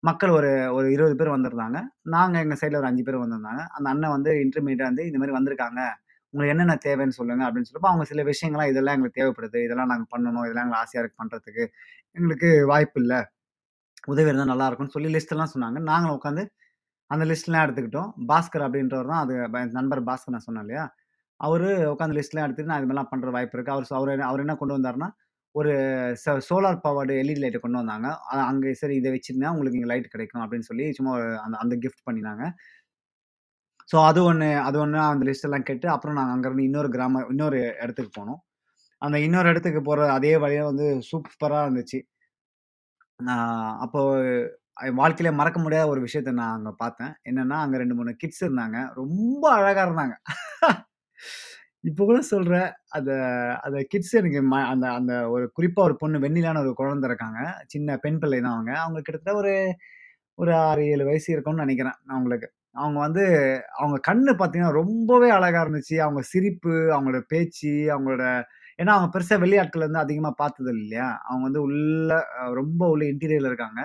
[0.02, 1.78] மக்கள் ஒரு ஒரு 20 பேர் வந்திருந்தாங்க.
[2.14, 3.62] நாங்கள் எங்கள் சைடில் ஒரு அஞ்சு பேர் வந்திருந்தாங்க.
[3.76, 5.80] அந்த அண்ணன் வந்து இன்டர்மீடியேட்டா வந்து இந்த மாதிரி வந்திருக்காங்க.
[6.34, 9.58] உங்களுக்கு என்னென்ன தேவைன்னு சொல்லுங்க அப்படின்னு சொல்றப்போ, அவங்க சில விஷயங்கள்லாம் இதெல்லாம் எங்களுக்கு தேவைப்படுது.
[9.66, 10.44] இதெல்லாம் நாங்கள் பண்ணணும்.
[10.46, 11.64] இதெல்லாம் எங்களுக்கு ஆசையாக இருக்குது பண்ணுறதுக்கு
[12.16, 13.20] எங்களுக்கு வாய்ப்பு இல்லை
[14.08, 15.78] உதவி இருந்தால் நல்லா இருக்கும்னு சொல்லி லிஸ்ட் எல்லாம் சொன்னாங்க.
[15.90, 16.44] நாங்களும் உட்காந்து
[17.10, 18.10] அந்த லிஸ்ட்லாம் எடுத்துக்கிட்டோம்.
[18.30, 19.34] பாஸ்கர் அப்படின்றவர் தான் அது
[19.78, 20.84] நண்பர் பாஸ்கர் நான் சொன்னேன் இல்லையா?
[21.40, 25.08] அவர் உட்காந்து லிஸ்ட்லாம் எடுத்துட்டு நான் இது பண்ணுற வாய்ப்பு இருக்குது அவர் அவர் அவர் என்ன கொண்டு வந்தாருன்னா,
[25.54, 25.72] ஒரு
[26.24, 28.08] ச சோலார் பவர்டு எல்இடி லைட்ட கொண்டு வந்தாங்க.
[28.50, 32.06] அங்கே சரி இதை வச்சுருந்தா உங்களுக்கு இங்கே லைட் கிடைக்கும் அப்படின்னு சொல்லி சும்மா ஒரு அந்த அந்த கிஃப்ட்
[32.08, 32.44] பண்ணினாங்க.
[33.88, 38.12] ஸோ அது ஒன்று அது ஒன்று அந்த லிஸ்ட்டெல்லாம் கேட்டு, அப்புறம் நாங்கள் அங்கேருந்து இன்னொரு கிராம இன்னொரு இடத்துக்கு
[38.18, 38.40] போனோம்.
[39.02, 42.00] அந்த இன்னொரு இடத்துக்கு போகிற அதே வழியாக வந்து சூப்பராக இருந்துச்சு.
[43.20, 43.52] நான்
[43.84, 44.00] அப்போ
[44.86, 47.12] என் வாழ்க்கையில மறக்க முடியாத ஒரு விஷயத்த நான் அங்கே பார்த்தேன்.
[47.28, 48.78] என்னன்னா, அங்கே ரெண்டு மூணு கிட்ஸ் இருந்தாங்க.
[49.00, 50.14] ரொம்ப அழகாக இருந்தாங்க.
[51.84, 53.10] இப்போ கூட சொல்கிறேன் அந்த
[53.66, 57.40] அந்த கிட்ஸ் எனக்கு ம அந்த அந்த ஒரு குறிப்பாக ஒரு பொண்ணு வெண்ணிலான ஒரு குழந்தை இருக்காங்க.
[57.74, 58.72] சின்ன பெண் பிள்ளை தான் அவங்க.
[58.84, 59.52] அவங்க கிட்டத்தட்ட ஒரு
[60.38, 62.48] ஒரு 6, 7 வயசு இருக்கும்னு நான் அவங்களுக்கு.
[62.74, 63.22] அவங்க வந்து
[63.78, 65.96] அவங்க கண்ணு பார்த்தீங்கன்னா, ரொம்பவே அழகா இருந்துச்சு.
[65.98, 68.24] அவங்க சிரிப்பு, அவங்களோட பேச்சு, அவங்களோட
[68.78, 71.08] ஏன்னா அவங்க பெருசா வெளியாட்கள வந்து அதிகமா பார்த்தது இல்லையா?
[71.24, 73.80] அவங்க வந்து உள்ள அ ரொம்ப உள்ள இன்டீரியர்ல இருக்காங்க.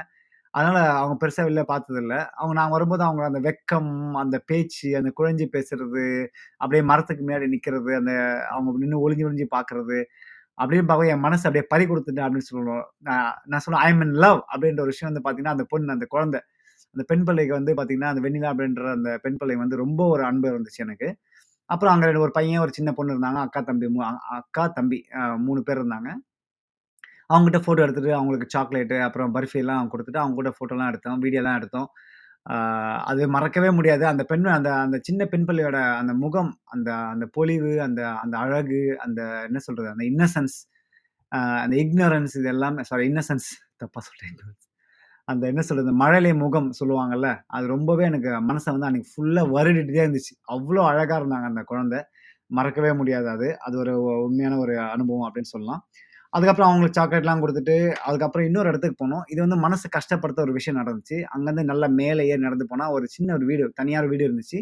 [0.53, 2.15] அதனால அவங்க பெருசா வெளில பார்த்ததில்ல.
[2.33, 6.05] அவங்க நான் வரும்போது அவங்க அந்த வெட்கம், அந்த பேச்சு, அந்த குழஞ்சு பேசுறது,
[6.61, 8.13] அப்படியே மரத்துக்கு முன்னாடி நிக்கிறது, அந்த
[8.51, 9.99] அவங்க நின்னு ஒளிஞ்சு ஒளிஞ்சு பார்க்கறது,
[10.57, 12.85] அப்படின்னு பார்க்கவும் என் மனசு அப்படியே பறி கொடுத்துட்டேன் அப்படின்னு சொல்லணும்.
[13.01, 16.07] நான் நான் சொன்னேன், ஐ அம் இன் லவ் அப்படின்ற ஒரு விஷயம் வந்து பார்த்தீங்கன்னா, அந்த பொண்ணு, அந்த
[16.07, 16.41] குழந்தை,
[16.95, 20.47] அந்த பெண் பிள்ளைக்கு வந்து பார்த்தீங்கன்னா, அந்த வெண்ணிலா அப்படின்ற அந்த பெண் பிள்ளை வந்து ரொம்ப ஒரு அன்பு
[20.53, 21.09] இருந்துச்சு எனக்கு.
[21.69, 23.39] அப்புறம் அங்க ஒரு பையன், ஒரு சின்ன பொண்ணு இருந்தாங்க.
[23.47, 23.87] அக்கா, தம்பி
[24.39, 24.99] அக்கா, தம்பி
[25.47, 26.09] மூணு பேர் இருந்தாங்க.
[27.33, 31.21] அவங்ககிட்ட ஃபோட்டோ எடுத்துட்டு, அவங்களுக்கு சாக்லேட்டு, அப்புறம் பர்ஃபி எல்லாம் அவங்க கூட ஃபோட்டோலாம் எடுத்தோம்.
[31.23, 31.89] வீடியோலாம் எடுத்தோம்.
[33.11, 34.03] அது மறக்கவே முடியாது.
[34.11, 38.81] அந்த பெண் அந்த அந்த சின்ன பெண் பிள்ளையோட அந்த முகம், அந்த அந்த பொலிவு, அந்த அந்த அழகு,
[39.05, 39.89] அந்த என்ன சொல்றது?
[39.95, 40.57] அந்த இன்னசென்ஸ்,
[41.63, 43.49] அந்த இக்னரன்ஸ் இது எல்லாமே சாரி இன்னசென்ஸ்
[43.83, 44.37] தப்பா சொல்கிறேன்
[45.27, 45.91] அந்த என்ன சொல்றது?
[45.99, 50.33] மழலை முகம் சொல்லுவாங்கல்ல, அது ரொம்பவே எனக்கு மனசை வந்து அன்னைக்கு ஃபுல்லா வருடிட்டே இருந்துச்சு.
[50.51, 51.99] அவ்வளோ அழகா இருந்தாங்க அந்த குழந்தை.
[52.51, 53.47] மறக்கவே முடியாது அது.
[53.65, 53.93] அது ஒரு
[54.25, 55.81] உண்மையான ஒரு அனுபவம் அப்படின்னு சொல்லலாம்.
[56.33, 57.75] அதுக்கப்புறம் அவங்களுக்கு சாக்லேட்லாம் கொடுத்துட்டு
[58.07, 59.23] அதுக்கப்புறம் இன்னொரு இடத்துக்கு போனோம்.
[59.29, 61.17] இது வந்து மனசு கஷ்டப்படுத்த ஒரு விஷயம் நடந்துச்சு.
[61.33, 64.59] அங்கேருந்து நல்லா மேலேயே ஏறி நடந்து போனால் ஒரு சின்ன ஒரு வீடு, தனியார் வீடு இருந்துச்சு.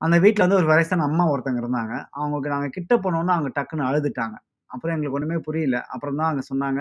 [0.00, 1.94] அந்த வீட்டில் வந்து ஒரு வயசான அம்மா ஒருத்தவங்க இருந்தாங்க.
[2.18, 4.36] அவங்களுக்கு நாங்கள் கிட்ட போனோனே அவங்க டக்குன்னு அழுதுட்டாங்க.
[4.70, 5.78] அப்புறம் எங்களுக்கு ஒன்றுமே புரியல.
[5.94, 6.80] அப்புறம் தான் அவங்க சொன்னாங்க,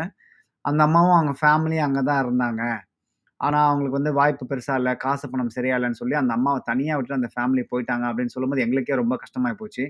[0.65, 2.63] அந்த அம்மாவும் அவங்க ஃபேமிலியும் அங்கே தான் இருந்தாங்க.
[3.39, 7.19] ஆனால் அவங்களுக்கு வந்து வாய்ப்பு பெருசாக இல்லை காசு பணம் சரியா இல்லைன்னு சொல்லி, அந்த அம்மாவை தனியாக விட்டுட்டு
[7.21, 9.86] அந்த ஃபேமிலி போயிட்டாங்க அப்படின்னு சொல்லும்போது, எங்களுக்கே ரொம்ப கஷ்டமாகி போச்சு.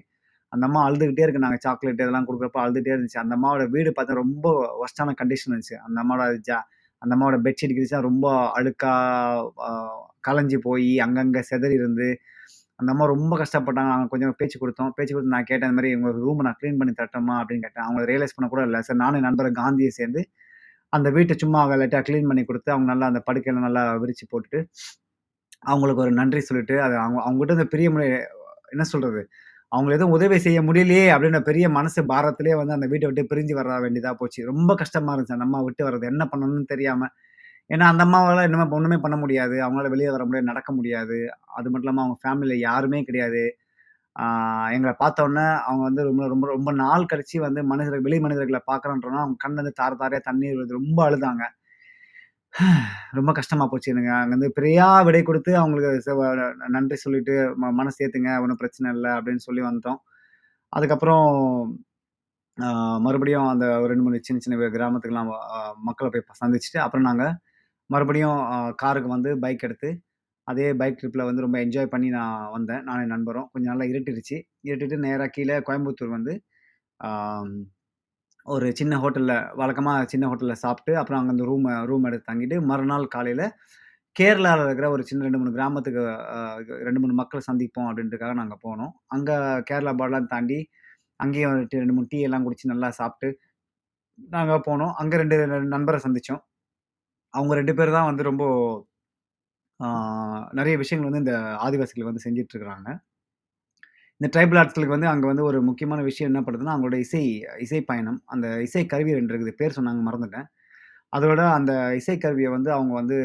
[0.54, 1.44] அந்த அம்மா அழுதுகிட்டே இருக்கு.
[1.46, 3.20] நாங்கள் சாக்லேட் இதெல்லாம் கொடுக்குறப்ப அழுதுட்டே இருந்துச்சு.
[3.24, 4.48] அந்த அம்மாவோட வீடு பார்த்தா ரொம்ப
[4.86, 5.78] ஒஸ்டான கண்டிஷன் இருந்துச்சு.
[5.88, 6.60] அந்த அம்மாவோட ஜா
[7.02, 9.80] அந்த அம்மாவோட பெட்ஷீட் கிட்ஸ்லாம் ரொம்ப அழுக்காக
[10.28, 12.08] கலைஞ்சி போய் அங்கங்கே செதறி சிதறி இருந்து,
[12.80, 13.90] அந்த அம்மா ரொம்ப கஷ்டப்பட்டாங்க.
[13.94, 16.94] நாங்கள் கொஞ்சம் பேச்சு கொடுத்தோம் பேச்சு கொடுத்து நான் கேட்டேன், இந்த மாதிரி உங்கள் ரூமை நான் க்ளீன் பண்ணி
[17.00, 17.36] தரட்டுமா?
[17.42, 17.86] அப்படின்னு கேட்டேன்.
[17.88, 20.22] அவங்க ரியலைஸ் பண்ண கூட இல்லை சார் நானும் நண்பர் காந்தியை சேர்ந்து,
[20.94, 24.60] அந்த வீட்டை சும்மா லைட்டாக க்ளீன் பண்ணி கொடுத்து அவங்க நல்லா அந்த படுக்கையில் நல்லா விரித்து போட்டுட்டு,
[25.72, 28.08] அவங்களுக்கு ஒரு நன்றி சொல்லிட்டு, அது அவங்க அவங்ககிட்ட இந்த பிரிய முடி
[28.76, 29.24] என்ன சொல்கிறது
[29.72, 33.78] அவங்க எதுவும் உதவி செய்ய முடியலையே அப்படின்ற பெரிய மனசு பாரத்திலே வந்து அந்த வீட்டை விட்டு பிரிஞ்சு வர
[33.86, 34.40] வேண்டியதாக போச்சு.
[34.52, 36.06] ரொம்ப கஷ்டமாக இருந்துச்சு அந்த அம்மா விட்டு வர்றது.
[36.14, 37.14] என்ன பண்ணணும்னு தெரியாமல்
[37.70, 39.56] ஏன்னா அந்த அம்மாவால இன்னுமே ஒன்றுமே பண்ண முடியாது.
[39.66, 41.18] அவங்களால வெளியே வர முடியாது, நடக்க முடியாது.
[41.58, 43.44] அது மட்டும் இல்லாமல் அவங்க ஃபேமிலியில் யாருமே கிடையாது.
[44.76, 49.38] எங்களை பார்த்தோன்னே அவங்க வந்து ரொம்ப ரொம்ப ரொம்ப நாள் கழிச்சு வந்து மனிதர்கள் வெளி மனிதர்களை பார்க்குறோன்றோன, அவங்க
[49.46, 50.80] கண்லருந்து தார தாரையாக தண்ணீர் வருது.
[50.82, 51.44] ரொம்ப அழுதாங்க.
[53.18, 54.12] ரொம்ப கஷ்டமாக போச்சு எனக்கு.
[54.18, 56.16] அங்கேருந்து பிரியா விடை கொடுத்து அவங்களுக்கு
[56.76, 60.00] நன்றி சொல்லிட்டு, ம மனசு ஏற்றுங்க ஒன்றும் பிரச்சனை இல்லை அப்படின்னு சொல்லி வந்தோம்
[60.74, 61.28] அதுக்கப்புறம்
[63.06, 65.32] மறுபடியும் அந்த ஒரு 2, 3 சின்ன சின்ன கிராமத்துக்கெல்லாம்
[65.90, 67.34] மக்களை போய் சந்திச்சுட்டு, அப்புறம் நாங்கள்
[67.90, 68.40] மறுபடியும்
[68.84, 69.90] காருக்கு வந்து பைக் எடுத்து,
[70.48, 72.82] அதே பைக் ட்ரிப்பில் வந்து ரொம்ப என்ஜாய் பண்ணி நான் வந்தேன்.
[72.88, 73.48] நானும் என் நண்பரும்.
[73.54, 74.38] கொஞ்சம் நல்லா இருட்டிருச்சு.
[74.68, 76.34] இருட்டிட்டு நேராக கீழே கோயம்புத்தூர் வந்து,
[78.54, 83.14] ஒரு சின்ன ஹோட்டலில் வழக்கமாக சின்ன ஹோட்டலில் சாப்பிட்டு அப்புறம் அங்கே அந்த ரூமை ரூம் எடுத்து தங்கிட்டு, மறுநாள்
[83.16, 83.46] காலையில்
[84.16, 86.02] கேரளாவில் இருக்கிற ஒரு சின்ன 2, 3 கிராமத்துக்கு
[86.88, 88.92] ரெண்டு மூணு மக்களை சந்திப்போம் அப்படின்றதுக்காக நாங்கள் போனோம்.
[89.16, 89.36] அங்கே
[89.70, 90.60] கேரளா பார்டர்லாம் தாண்டி,
[91.24, 93.30] அங்கேயும் வந்துட்டு ரெண்டு மூணு டீ எல்லாம் குடித்து நல்லா சாப்பிட்டு
[94.36, 94.94] நாங்கள் போனோம்.
[95.02, 95.38] அங்கே ரெண்டு
[95.76, 96.42] நண்பரை சந்தித்தோம்
[97.34, 98.44] அவங்க ரெண்டு பேர் தான் வந்து ரொம்ப
[100.60, 102.90] நிறைய விஷயங்கள் வந்து இந்த ஆதிவாசிகள் வந்து செஞ்சிட்ருக்குறாங்க
[104.22, 107.22] இந்த ட்ரைபல் ஆர்ட்ஸ்களுக்கு வந்து அங்கே வந்து ஒரு முக்கியமான விஷயம் என்ன பண்ணுதுன்னா அவங்களோட இசை
[107.66, 108.20] இசை பயணம்.
[108.34, 109.54] அந்த இசை கருவி 2 இருக்குது.
[109.62, 110.48] பேர் சொன்னாங்க மறந்துட்டேன்.
[111.14, 112.16] அதோட அந்த இசை
[112.56, 113.18] வந்து அவங்க வந்து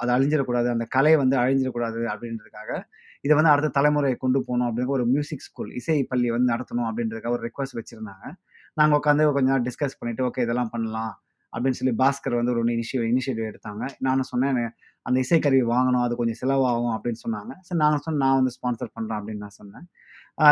[0.00, 0.68] அது அழிஞ்சிடக்கூடாது.
[0.74, 2.70] அந்த கலை வந்து அழிஞ்சிடக்கூடாது அப்படின்றதுக்காக,
[3.24, 7.36] இதை வந்து அடுத்த தலைமுறையை கொண்டு போகணும் அப்படின்னு ஒரு மியூசிக் ஸ்கூல், இசை பள்ளி வந்து நடத்தணும் அப்படின்றதுக்காக
[7.38, 8.24] ஒரு ரெக்வஸ்ட் வச்சுருந்தாங்க
[8.80, 11.14] நாங்கள் உட்காந்து கொஞ்சம் நேரம் டிஸ்கஸ் பண்ணிவிட்டு ஓகே இதெல்லாம் பண்ணலாம்.
[11.54, 13.84] அப்படின்னு சொல்லி பாஸ்கர் வந்து ஒரு இனிஷியேட் இனிஷியேட்டிவ் எடுத்தாங்க.
[14.06, 14.58] நானும் சொன்னேன்,
[15.06, 16.04] அந்த இசைக்கருவி வாங்கணும்.
[16.06, 17.52] அது கொஞ்சம் செலவாகும் அப்படின்னு சொன்னாங்க.
[17.66, 19.86] சரி நான் சொன்னேன், நான் வந்து ஸ்பான்சர் பண்ணுறேன் அப்படின்னு நான் சொன்னேன்.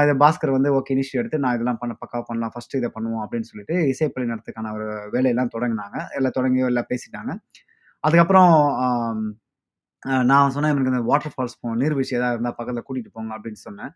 [0.05, 2.53] இதை பாஸ்கர் வந்து ஓகே இனிஷியேட் எடுத்து நான் இதெல்லாம் பண்ண பக்காவாக பண்ணலாம்.
[2.55, 7.33] ஃபஸ்ட்டு இதை பண்ணுவோம் அப்படின்னு சொல்லிட்டு இசைப்பள்ளி நடத்துக்கான ஒரு வேலையெல்லாம் தொடங்கினாங்க எல்லாம் தொடங்கி எல்லாம் பேசிட்டாங்க.
[8.05, 8.53] அதுக்கப்புறம்
[10.31, 13.93] நான் சொன்னேன், எனக்கு இந்த வாட்டர் ஃபால்ஸ் போகும் நீர்வீழ்ச்சி ஏதாவது இருந்தால் பக்கத்தில் கூட்டிகிட்டு போங்க அப்படின்னு சொன்னேன்.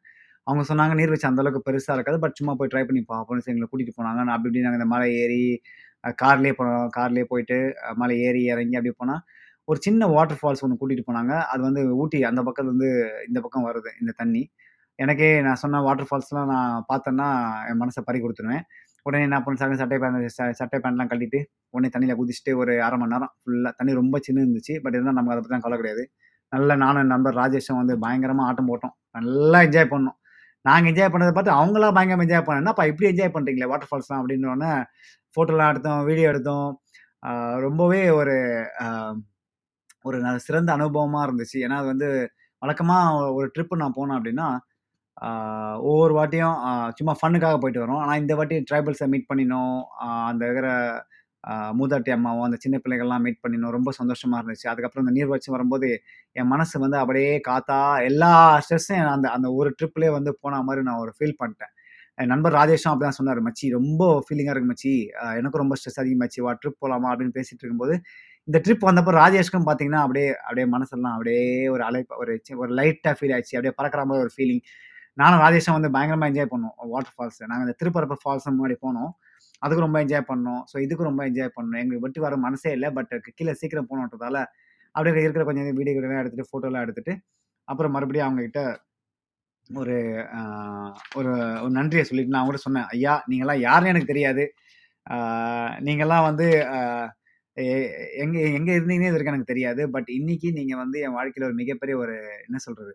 [0.47, 2.19] அவங்க சொன்னாங்க, நீர்வீழ்ச்சி அந்த அளவுக்கு இருக்காது.
[2.25, 4.21] பட் சும்மா போய் ட்ரை பண்ணி பார்ப்போம் எங்களை கூட்டிகிட்டு போனாங்க.
[4.27, 5.41] நான் அப்படி இப்படி நாங்கள் இந்த மலை ஏறி,
[6.05, 6.89] கார்லேயே போனோம்.
[6.97, 7.59] கார்லேயே போயிட்டு,
[7.95, 9.23] மலை ஏறி, இறங்கி அப்படியே போனால்
[9.69, 11.35] ஒரு சின்ன வாட்டர் ஃபால்ஸ் ஒன்று கூட்டிகிட்டு போனாங்க.
[11.53, 12.91] அது வந்து ஊட்டி அந்த பக்கத்துலருந்து
[13.29, 14.43] இந்த பக்கம் வருது, இந்த தண்ணி.
[14.99, 17.29] எனக்கே நான் சொன்ன வாட்டர் ஃபால்ஸ்லாம் நான் பார்த்தேன்னா,
[17.71, 18.65] என் மனசை பறி கொடுத்துருவேன்
[19.07, 21.41] உடனே என்ன பண்ண சட்டை பேண்ட் ச சட்டை பேண்ட்லாம் கட்டிட்டு
[21.75, 24.75] உடனே தண்ணியில் குதிச்சுட்டு ஒரு அரை மணி நேரம் ஃபுல்லாக தண்ணி ரொம்ப சின்ன இருந்துச்சு.
[24.85, 26.05] பட் இருந்தால் நமக்கு அதை பத்திலாம் கவலை கிடையாது.
[26.53, 28.95] நல்லா நானும் நண்பர் ராஜேஷும் வந்து பயங்கரமாக ஆட்டம் போட்டோம்.
[29.19, 30.17] நல்லா என்ஜாய் பண்ணோம்.
[30.67, 34.73] நாங்கள் என்ஜாய் பண்ணதை பார்த்து அவங்களாம் பயங்கரமாக என்ஜாய் பண்ண அப்போ இப்படி என்ஜாய் பண்ணுறீங்களே வாட்டர் ஃபால்ஸ்லாம்" அப்படின்னோடனே
[35.37, 36.69] ஃபோட்டோலாம் எடுத்தோம், வீடியோ எடுத்தோம்.
[37.67, 38.37] ரொம்பவே ஒரு
[40.05, 41.59] ஒரு ந சிறந்த அனுபவமாக இருந்துச்சு.
[41.67, 42.09] ஏன்னா, அது வந்து
[42.63, 44.49] வழக்கமாக ஒரு ட்ரிப்பு நான் போனேன் அப்படின்னா,
[45.91, 46.57] ஒவ்வொரு வாட்டியும்
[46.99, 48.01] சும்மா ஃபன்னுக்காக போயிட்டு வரோம்.
[48.03, 49.77] ஆனால் இந்த வாட்டி ட்ரைபல்ஸை மீட் பண்ணினோம்.
[50.31, 50.69] அந்த இருக்கிற
[51.79, 53.71] மூதாட்டி அம்மாவும், அந்த சின்ன பிள்ளைகள்லாம் மீட் பண்ணினோம்.
[53.71, 54.69] ரொம்ப சந்தோஷமாக இருந்துச்சு.
[54.69, 55.91] அதுக்கப்புறம் இந்த நீர்வீழ்ச்சி வரும்போது,
[56.33, 58.33] என் மனசு வந்து அப்படியே காத்தா எல்லா
[58.63, 61.73] ஸ்ட்ரெஸ்ஸும் அந்த அந்த ஒரு ட்ரிப்லேயே வந்து போன மாதிரி நான் ஒரு ஃபீல் பண்ணிட்டேன்
[62.19, 64.93] என் நண்பர் ராஜேஷும் அப்படி தான் சொன்னார் "மச்சி ரொம்ப ஃபீலிங்காக இருக்கு மச்சி.
[65.37, 66.41] எனக்கும் ரொம்ப ஸ்ட்ரெஸ் அதிகமாச்சு.
[66.41, 67.95] வா ட்ரிப் போகலாமா அப்படின்னு பேசிட்டு இருக்கும்போது,
[68.49, 73.35] இந்த ட்ரிப் வந்தப்போ ராஜேஷ்க்கும் பார்த்தீங்கன்னா, அப்படியே அப்படியே மனசெல்லாம் அப்படியே ஒரு அலைப்பா ஒரு ஒரு லைட்டாக ஃபீல்
[73.35, 73.57] ஆயிடுச்சு.
[73.57, 74.63] அப்படியே பறக்கிற மாதிரி ஒரு ஃபீலிங்.
[75.19, 76.75] நானும் ராஜேஷும் வந்து பயங்கரமாக என்ஜாய் பண்ணோம்.
[76.89, 77.41] Water falls.
[77.47, 79.13] நாங்கள் இந்த திருப்பரப்பு ஃபால்ஸ் முன்னாடி போனோம்.
[79.63, 80.63] அதுக்கு ரொம்ப என்ஜாய் பண்ணோம்.
[80.71, 81.81] ஸோ இதுக்கும் ரொம்ப என்ஜாய் பண்ணோம்.
[81.83, 84.39] எங்களுக்கு வெட்டி வர மனசே இல்லை பட் கீழே சீக்கிரம் போகணுன்றதால
[84.95, 87.15] அப்படியே இருக்கிற கொஞ்சம் வீடியோலாம் எடுத்துட்டு, ஃபோட்டோலாம் எடுத்துட்டு,
[87.69, 88.63] அப்புறம் மறுபடியும் அவங்கக்கிட்ட
[89.71, 89.95] ஒரு
[91.17, 91.31] ஒரு
[91.63, 92.89] ஒரு நன்றிய சொல்லிட்டு நான் கூட சொன்னேன்.
[92.95, 94.45] "ஐயா, நீங்களாம் யாருன்னு எனக்கு தெரியாது.
[95.87, 96.47] நீங்கள்லாம் வந்து
[97.57, 97.75] எங்கே
[98.23, 99.83] எங்கே எங்க எங்க இருந்தீங்கன்னே இதுவரைக்கும் எனக்கு தெரியாது.
[99.95, 102.15] பட் இன்னைக்கு நீங்கள் வந்து என் வாழ்க்கையில் ஒரு மிகப்பெரிய ஒரு
[102.47, 102.93] என்ன சொல்கிறது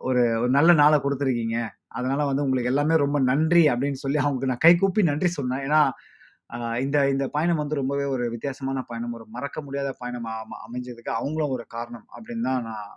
[0.00, 1.56] ஒரு ஒரு நல்ல நாளை கொடுத்துருக்கீங்க
[1.90, 5.64] அதனால வந்து உங்களுக்கு எல்லாமே ரொம்ப நன்றி அப்படின்னு சொல்லி அவங்களுக்கு நான் கைகூப்பி நன்றி சொன்னேன்.
[5.66, 5.80] ஏன்னா,
[6.80, 9.14] இந்த இந்த பயணம் வந்து ரொம்பவே ஒரு வித்தியாசமான பயணம்.
[9.14, 12.90] ஒரு மறக்க முடியாத பயணம் அம அமைஞ்சதுக்கு அவங்களும் ஒரு காரணம் அப்படின்னு தான் நான்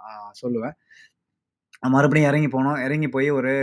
[0.43, 0.75] சொல்லுவேன்.
[1.93, 2.79] மறுபடியும் இறங்கி போனோம்.
[2.85, 3.53] இறங்கி போய் ஒரு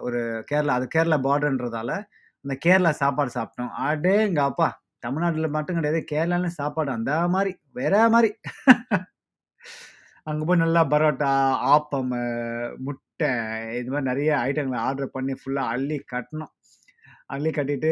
[0.00, 1.90] ஒரு கேரளா அது கேரளா பார்டர்ன்றதால,
[2.44, 3.72] அந்த கேரளா சாப்பாடு சாப்பிட்டோம்.
[3.86, 4.68] அடே எங்கள் அப்பா
[5.00, 6.00] தமிழ்நாட்டில் மட்டும் கிடையாது.
[6.12, 8.30] கேரளால சாப்பாடு அந்த மாதிரி வேற மாதிரி
[10.26, 11.30] அங்கே போய் நல்லா பரோட்டா,
[11.72, 12.12] ஆப்பம்,
[12.86, 13.30] முட்டை
[13.78, 16.52] இது மாரி நெறைய ஐட்டங்கள ஆர்டர் பண்ணி ஃபுல்லா அள்ளி கட்டினோம்
[17.30, 17.90] அள்ளி கட்டிட்டு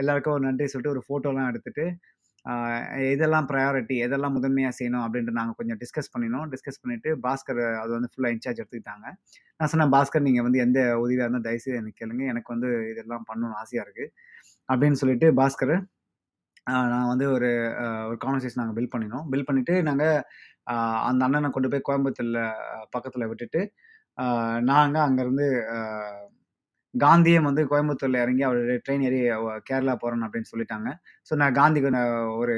[0.00, 1.84] எல்லாருக்கும் ஒரு நன்றி சொல்லிட்டு ஒரு ஃபோட்டோலாம் எடுத்துட்டு,
[2.46, 2.52] ஆ
[3.08, 6.46] எதெல்லாம் பிரையாரிட்டி எதெல்லாம் முதன்மையா செய்யணும் அப்படின்ட்டு நாங்க கொஞ்சம் டிஸ்கஸ் பண்ணினோம்.
[6.54, 9.06] டிஸ்கஸ் பண்ணிட்டு பாஸ்கர் அது வந்து ஃபுல்லா இன்சார்ஜ் எடுத்துக்கிட்டாங்க.
[9.60, 12.24] நான் சொன்னேன், "பாஸ்கர் நீங்க வந்து எந்த உதவியா இருந்தாலும் தயவுசெய்து எனக்கு கேளுங்க.
[12.32, 14.06] எனக்கு வந்து இதெல்லாம் பண்ணணும்னு ஆசையா இருக்கு."
[14.68, 15.76] அப்படின்னு சொல்லிட்டு பாஸ்கரு
[16.66, 17.48] அ நான் வந்து ஒரு
[17.82, 19.24] அ ஒரு கான்வர்சேஷன் நாங்க பில்ட் பண்ணினோம்.
[19.30, 20.04] பில்ட் பண்ணிட்டு நாங்க
[21.08, 22.40] அந்த அண்ணனை கொண்டு போய் கோயம்புத்தூர்ல
[22.94, 23.60] பக்கத்துல விட்டுட்டு,
[24.70, 25.46] நாங்கள் அங்கேருந்து அங்கருந்து
[26.94, 29.20] காந்தியும் வந்து கோயம்புத்தூர்ல இறங்கி அவரு ட்ரெயின் ஏறி
[29.70, 30.88] கேரளா போகிறேன் அப்படின்னு சொல்லிட்டாங்க.
[31.28, 32.56] ஸோ நான் காந்திக்கு நான் ஒரு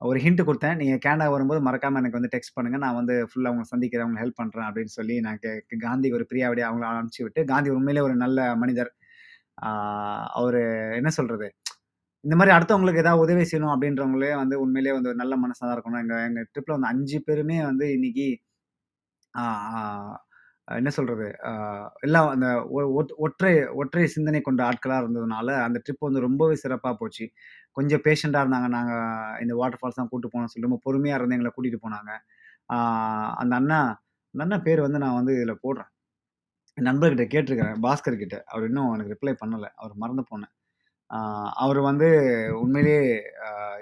[0.00, 2.78] ஒரு ஹிண்ட் கொடுத்தேன் நீங்கள் கேனடா வரும்போது மறக்காம எனக்கு வந்து டெக்ஸ்ட் பண்ணுங்க.
[2.84, 4.04] நான் வந்து ஃபுல்லாக அவங்க சந்திக்கிறேன்.
[4.06, 5.52] அவங்களை ஹெல்ப் பண்ணுறேன் அப்படின்னு சொல்லி நான் கே
[5.86, 8.90] காந்திக்கு ஒரு பிரியாவிடையே அவங்கள அனுப்பிச்சு விட்டு, காந்தி உண்மையிலே ஒரு நல்ல மனிதர்.
[10.38, 10.58] அவர்
[11.00, 11.46] என்ன சொல்கிறது
[12.24, 16.02] இந்த மாதிரி அடுத்தவங்களுக்கு ஏதாவது உதவி செய்யணும் அப்படின்றவங்களே வந்து உண்மையிலேயே வந்து ஒரு நல்ல மனசாக தான் இருக்கணும்.
[16.04, 18.26] எங்கள் எங்கள் ட்ரிப்பில் வந்து அஞ்சு பேருமே வந்து இன்னைக்கு
[20.68, 21.26] என்ன சொல்கிறது
[22.06, 22.80] எல்லாம் அந்த ஒ
[23.26, 27.26] ஒற்றை ஒற்றை சிந்தனை கொண்ட ஆட்களாக இருந்ததுனால, அந்த ட்ரிப் வந்து ரொம்பவே சிறப்பாக போச்சு.
[27.76, 28.68] கொஞ்சம் பேஷண்ட்டாக இருந்தாங்க.
[28.76, 29.04] நாங்கள்
[29.44, 32.12] இந்த வாட்டர் ஃபால்ஸ் தான் கூட்டு போனோம் சொல்லி ரொம்ப பொறுமையாக இருந்து எங்களை கூட்டிகிட்டு போனாங்க.
[33.42, 33.80] அந்த அண்ணா
[34.34, 35.90] அந்த அண்ணா பேர் வந்து நான் வந்து இதில் போடுறேன்.
[36.78, 37.80] என் நண்பர்கிட்ட கேட்டுருக்கிறேன்.
[37.86, 38.36] பாஸ்கர் கிட்ட.
[38.52, 40.52] அவர் இன்னும் எனக்கு ரிப்ளை பண்ணலை அவர் மறந்து போனேன்.
[41.64, 42.08] அவர் வந்து
[42.62, 43.02] உண்மையிலேயே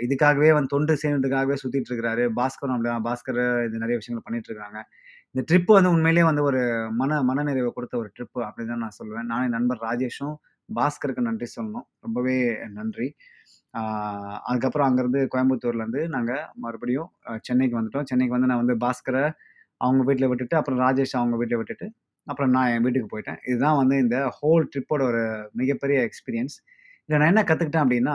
[0.06, 2.24] இதுக்காகவே வந்து தொண்டு செய்யறதுக்காகவே சுத்திட்டு இருக்கிறாரு.
[2.38, 3.04] பாஸ்கரும் அப்படிதான்.
[3.08, 4.80] பாஸ்கர் இது நிறைய விஷயங்கள் பண்ணிட்டு இருக்காங்க.
[5.34, 6.60] இந்த ட்ரிப் வந்து உண்மையிலேயே வந்து ஒரு
[7.00, 9.28] மன மனநிறைவை கொடுத்த ஒரு ட்ரிப் அப்படின்னு தான் நான் சொல்லுவேன்.
[9.32, 10.36] நானே என் நண்பர் ராஜேஷும்
[10.68, 11.86] பாஸ்கருக்கு நன்றி சொல்லணும்.
[12.06, 12.36] ரொம்பவே
[12.78, 13.08] நன்றி.
[14.48, 17.10] அதுக்கப்புறம் அங்கேருந்து கோயம்புத்தூர்லேருந்து நாங்கள் மறுபடியும்
[17.48, 18.08] சென்னைக்கு வந்துட்டோம்.
[18.10, 19.24] சென்னைக்கு வந்து நான் வந்து பாஸ்கரை
[19.80, 21.86] அவங்க வீட்டில் விட்டுட்டு, அப்புறம் ராஜேஷ் அவங்க வீட்டில் விட்டுட்டு,
[22.26, 23.40] அப்புறம் நான் என் வீட்டுக்கு போயிட்டேன்.
[23.50, 25.22] இதுதான் வந்து இந்த ஹோல் ட்ரிப்போட ஒரு
[25.60, 26.56] மிகப்பெரிய எக்ஸ்பீரியன்ஸ்.
[27.08, 28.14] இதில் நான் என்ன கற்றுக்கிட்டேன் அப்படின்னா,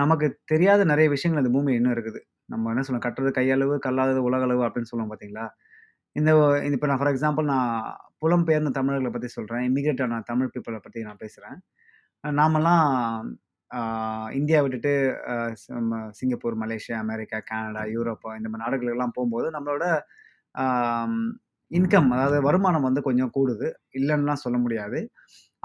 [0.00, 2.20] நமக்கு தெரியாத நிறைய விஷயங்கள் இந்த பூமி இன்னும் இருக்குது.
[2.52, 5.46] நம்ம என்ன சொல்லுவோம், கட்டுறது கையளவு, கல்லாதது உலகளவு" அப்படின்னு சொல்லுவோம் பார்த்தீங்களா?
[6.16, 6.30] இந்த
[6.76, 7.70] இப்போ நான் ஃபார் எக்ஸாம்பிள் நான்
[8.22, 11.58] புலம்பெயர்ந்த தமிழர்களை பற்றி சொல்கிறேன் இமிகிரேட் ஆன தமிழ் பீப்புளை பற்றி நான் பேசுகிறேன்
[12.24, 12.84] நாமெல்லாம்
[14.32, 14.92] இந்தியா விட்டுட்டு
[16.20, 19.84] சிங்கப்பூர், மலேசியா, அமெரிக்கா, கனடா, யூரோப்பா இந்த மாதிரி நாடுகளுக்கெல்லாம் போகும்போது நம்மளோட
[21.70, 23.68] இன்கம் அதாவது வருமானம் வந்து கொஞ்சம் கூடுது.
[23.98, 24.98] இல்லைன்னுலாம் சொல்ல முடியாது.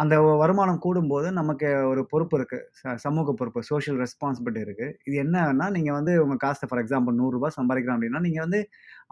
[0.02, 5.66] அந்த வருமானம் கூடும்போது நமக்கு ஒரு பொறுப்பு இருக்குது ச சமூக பொறுப்பு, சோஷியல் ரெஸ்பான்சிபிலிட்டி இருக்குது இது என்னன்னா,
[5.76, 8.60] நீங்கள் வந்து உங்கள் காசை ஃபார் எக்ஸாம்பிள் நூறுரூவா சம்பாதிக்கிறோம் அப்படின்னா, நீங்கள் வந்து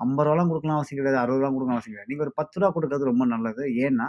[0.06, 1.20] ஐம்பது ரூபாலாம் கொடுக்கலாம் அவசியம் கிடையாது.
[1.24, 2.12] அறுபது ரூபா கொடுக்கலாம் அவசியம் கிடையாது.
[2.14, 3.66] நீங்கள் ஒரு பத்து ரூபா கொடுக்கறது ரொம்ப நல்லது.
[3.88, 4.08] ஏன்னா,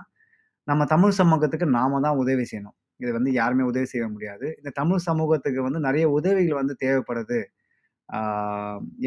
[0.69, 2.77] நம்ம தமிழ் சமூகத்துக்கு நாம தான் உதவி செய்யணும்.
[3.03, 4.47] இது வந்து யாருமே உதவி செய்ய முடியாது.
[4.61, 7.41] இந்த தமிழ் சமூகத்துக்கு வந்து நிறைய உதவிகள் வந்து தேவைப்படுது.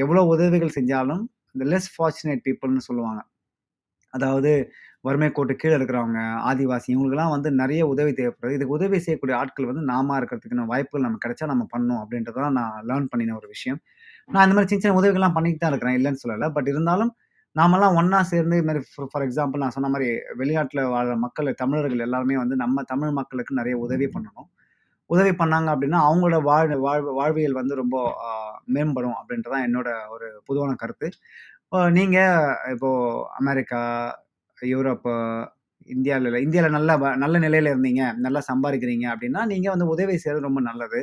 [0.03, 1.23] எவ்வளோ உதவிகள் செஞ்சாலும்,
[1.55, 3.21] இந்த லெஸ் ஃபார்ச்சுனேட் பீப்புள்னு சொல்லுவாங்க.
[4.13, 4.51] அதாவது
[5.05, 8.55] வறுமை கோட்டு கீழே இருக்கிறவங்க, ஆதிவாசி இவங்களுக்கெல்லாம் வந்து நிறைய உதவி தேவைப்படுது.
[8.57, 13.09] இதுக்கு உதவி செய்யக்கூடிய ஆட்கள் வந்து நாம இருக்கிறதுக்கான வாய்ப்புகள் நம்ம கிடைச்சா நம்ம பண்ணணும் அப்படின்றத நான் லேர்ன்
[13.13, 13.79] பண்ணின ஒரு விஷயம்.
[14.29, 15.97] நான் இந்த மாதிரி சின்ன சின்ன உதவிகள்லாம் பண்ணிட்டு தான் இருக்கிறேன்.
[15.99, 17.11] இல்லைன்னு சொல்லலை பட் இருந்தாலும்
[17.55, 20.07] நாமெல்லாம் ஒன்றா சேர்ந்து இது மாதிரி ஃபார் ஃபார் எக்ஸாம்பிள் நான் சொன்ன மாதிரி
[20.41, 24.47] வெளிநாட்டில் வாழ்கிற மக்கள் தமிழர்கள் எல்லாருமே வந்து நம்ம தமிழ் மக்களுக்கு நிறைய உதவி பண்ணணும்.
[25.09, 27.97] உதவி பண்ணாங்க அப்படின்னா, அவங்களோட வாழ் வாழ் வாழ்வியல் வந்து ரொம்ப
[28.75, 31.07] மேம்படும் அப்படின்றது தான் என்னோட ஒரு பொதுவான கருத்து.
[31.97, 32.35] நீங்கள்
[32.73, 33.81] இப்போது அமெரிக்கா,
[34.71, 35.13] யூரோப்பு,
[35.89, 40.61] இந்தியாவில் இந்தியாவில் நல்ல வ நல்ல நிலையில் இருந்தீங்க, நல்லா சம்பாதிக்கிறீங்க அப்படின்னா, நீங்கள் வந்து உதவி செய்கிறது ரொம்ப
[40.61, 40.99] நல்லது.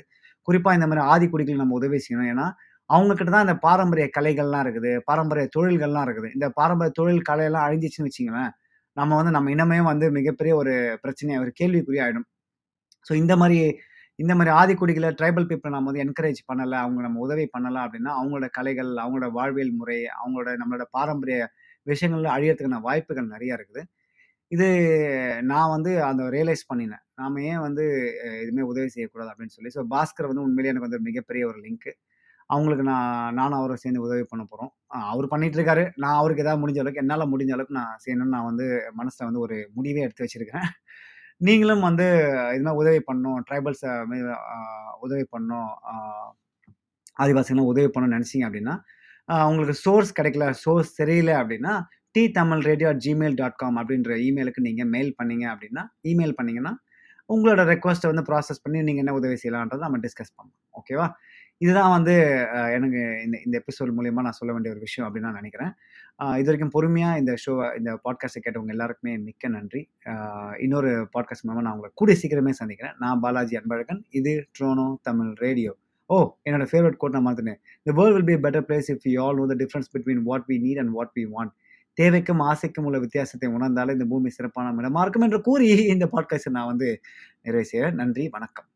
[0.48, 2.30] குறிப்பாக இந்த மாதிரி ஆதிக்குடிகளுக்கு நம்ம உதவி செய்யணும்.
[2.32, 2.46] ஏன்னா,
[2.90, 4.92] அவங்கக்கிட்ட தான் இந்த பாரம்பரிய கலைகள்லாம் இருக்குது.
[5.08, 6.28] பாரம்பரிய தொழில்கள்லாம் இருக்குது.
[6.36, 8.52] இந்த பாரம்பரிய தொழில் கலையெல்லாம் அழிஞ்சிச்சுன்னு வச்சிங்களேன்
[8.96, 12.26] நம்ம வந்து நம்ம இனமே வந்து மிகப்பெரிய ஒரு பிரச்சனையாக ஒரு கேள்விக்குறி ஆகிடும்
[13.06, 13.58] ஸோ இந்த மாதிரி
[14.18, 18.46] இந்த மாதிரி ஆதிக்குடிகளை ட்ரைபல் பீப்புளை நம்ம வந்து என்கரேஜ் பண்ணலை அவங்க நம்ம உதவி பண்ணலை அப்படின்னா, அவங்களோட
[18.56, 21.38] கலைகள், அவங்களோட வாழ்வியல் முறை, அவங்களோட நம்மளோட பாரம்பரிய
[21.86, 23.82] விஷயங்கள்ல அழியறதுக்கான வாய்ப்புகள் நிறையா இருக்குது.
[24.52, 24.66] இது
[25.44, 27.04] நான் வந்து அந்த ரியலைஸ் பண்ணினேன்.
[27.16, 27.84] நாம ஏன் வந்து
[28.42, 29.72] எதுவுமே உதவி செய்யக்கூடாது அப்படின்னு சொல்லி.
[29.76, 31.90] ஸோ பாஸ்கர் வந்து உண்மையிலேயே எனக்கு வந்து மிகப்பெரிய ஒரு லிங்க்.
[32.50, 34.72] அவங்களுக்கு நான் நானும் அவரும் சேர்ந்து உதவி பண்ண போகிறோம்
[35.10, 35.84] அவர் பண்ணிட்டு இருக்காரு.
[35.96, 39.58] நான் அவருக்கு ஏதாவது முடிஞ்ச அளவுக்கு என்னால் முடிஞ்ச அளவுக்கு நான் செய்யணும்னு நான் வந்து மனசில் வந்து ஒரு
[39.78, 40.68] முடிவே எடுத்து வச்சிருக்கிறேன்.
[41.40, 42.06] நீங்களும் வந்து
[42.56, 43.40] இது உதவி பண்ணணும்.
[43.48, 43.92] ட்ரைபல்ஸை
[45.06, 45.70] உதவி பண்ணணும்.
[45.88, 45.94] ஆ
[47.16, 48.74] ஆதிவாசிகளும் உதவி பண்ணணும்னு நினச்சிங்க அப்படின்னா,
[49.28, 51.74] உங்களுக்கு சோர்ஸ் கிடைக்கல, சோர்ஸ் சரியில்லை அப்படின்னா,
[52.10, 56.72] T Tamil radio Gmail dot com அப்படின்ற இமெயிலுக்கு நீங்கள் மெயில் பண்ணீங்க அப்படின்னா, இமெயில் பண்ணீங்கன்னா,
[57.28, 61.06] உங்களோட ரெக்வஸ்ட்டை வந்து ப்ராசஸ் பண்ணி நீங்கள் என்ன உதவி செய்யலான்றதை நம்ம டிஸ்கஸ் பண்ணோம் ஓகேவா?
[61.58, 62.14] இதுதான் வந்து
[62.76, 65.72] எனக்கு இந்த இந்த எபிசோட் மூலியமா நான் சொல்ல வேண்டிய ஒரு விஷயம் அப்படின்னு நான் நினைக்கிறேன்.
[66.40, 69.82] இது வரைக்கும் பொறுமையாக இந்த ஷோ இந்த பாட்காஸ்ட்டை கேட்டவங்க எல்லாருக்குமே மிக்க நன்றி.
[70.58, 72.96] இன்னொரு பாட்காஸ்ட் மூலமாக நான் உங்களை கூடிய சீக்கிரமே சந்திக்கிறேன்.
[72.98, 74.00] நான் பாலாஜி அன்பழகன்.
[74.20, 75.74] இது ட்ரோனோ தமிழ் ரேடியோ.
[76.10, 76.16] ஓ!
[76.44, 79.46] என்னோட ஃபேவரட் கோட் நான் மாற்றினேன் the world will be better place if you all know
[79.46, 81.52] the difference between what we need and what we want."
[81.98, 86.66] தேவைக்கும், ஆசைக்கும் உள்ள வித்தியாசத்தை உணர்ந்தாலே இந்த பூமி சிறப்பான இடமா இருக்கும் என்று கூறி இந்த பாட்காஸ்ட்ட நான்
[86.66, 86.88] வந்து
[87.42, 87.94] நிறைவு செய்றேன்.
[87.94, 88.68] நன்றி, வணக்கம்.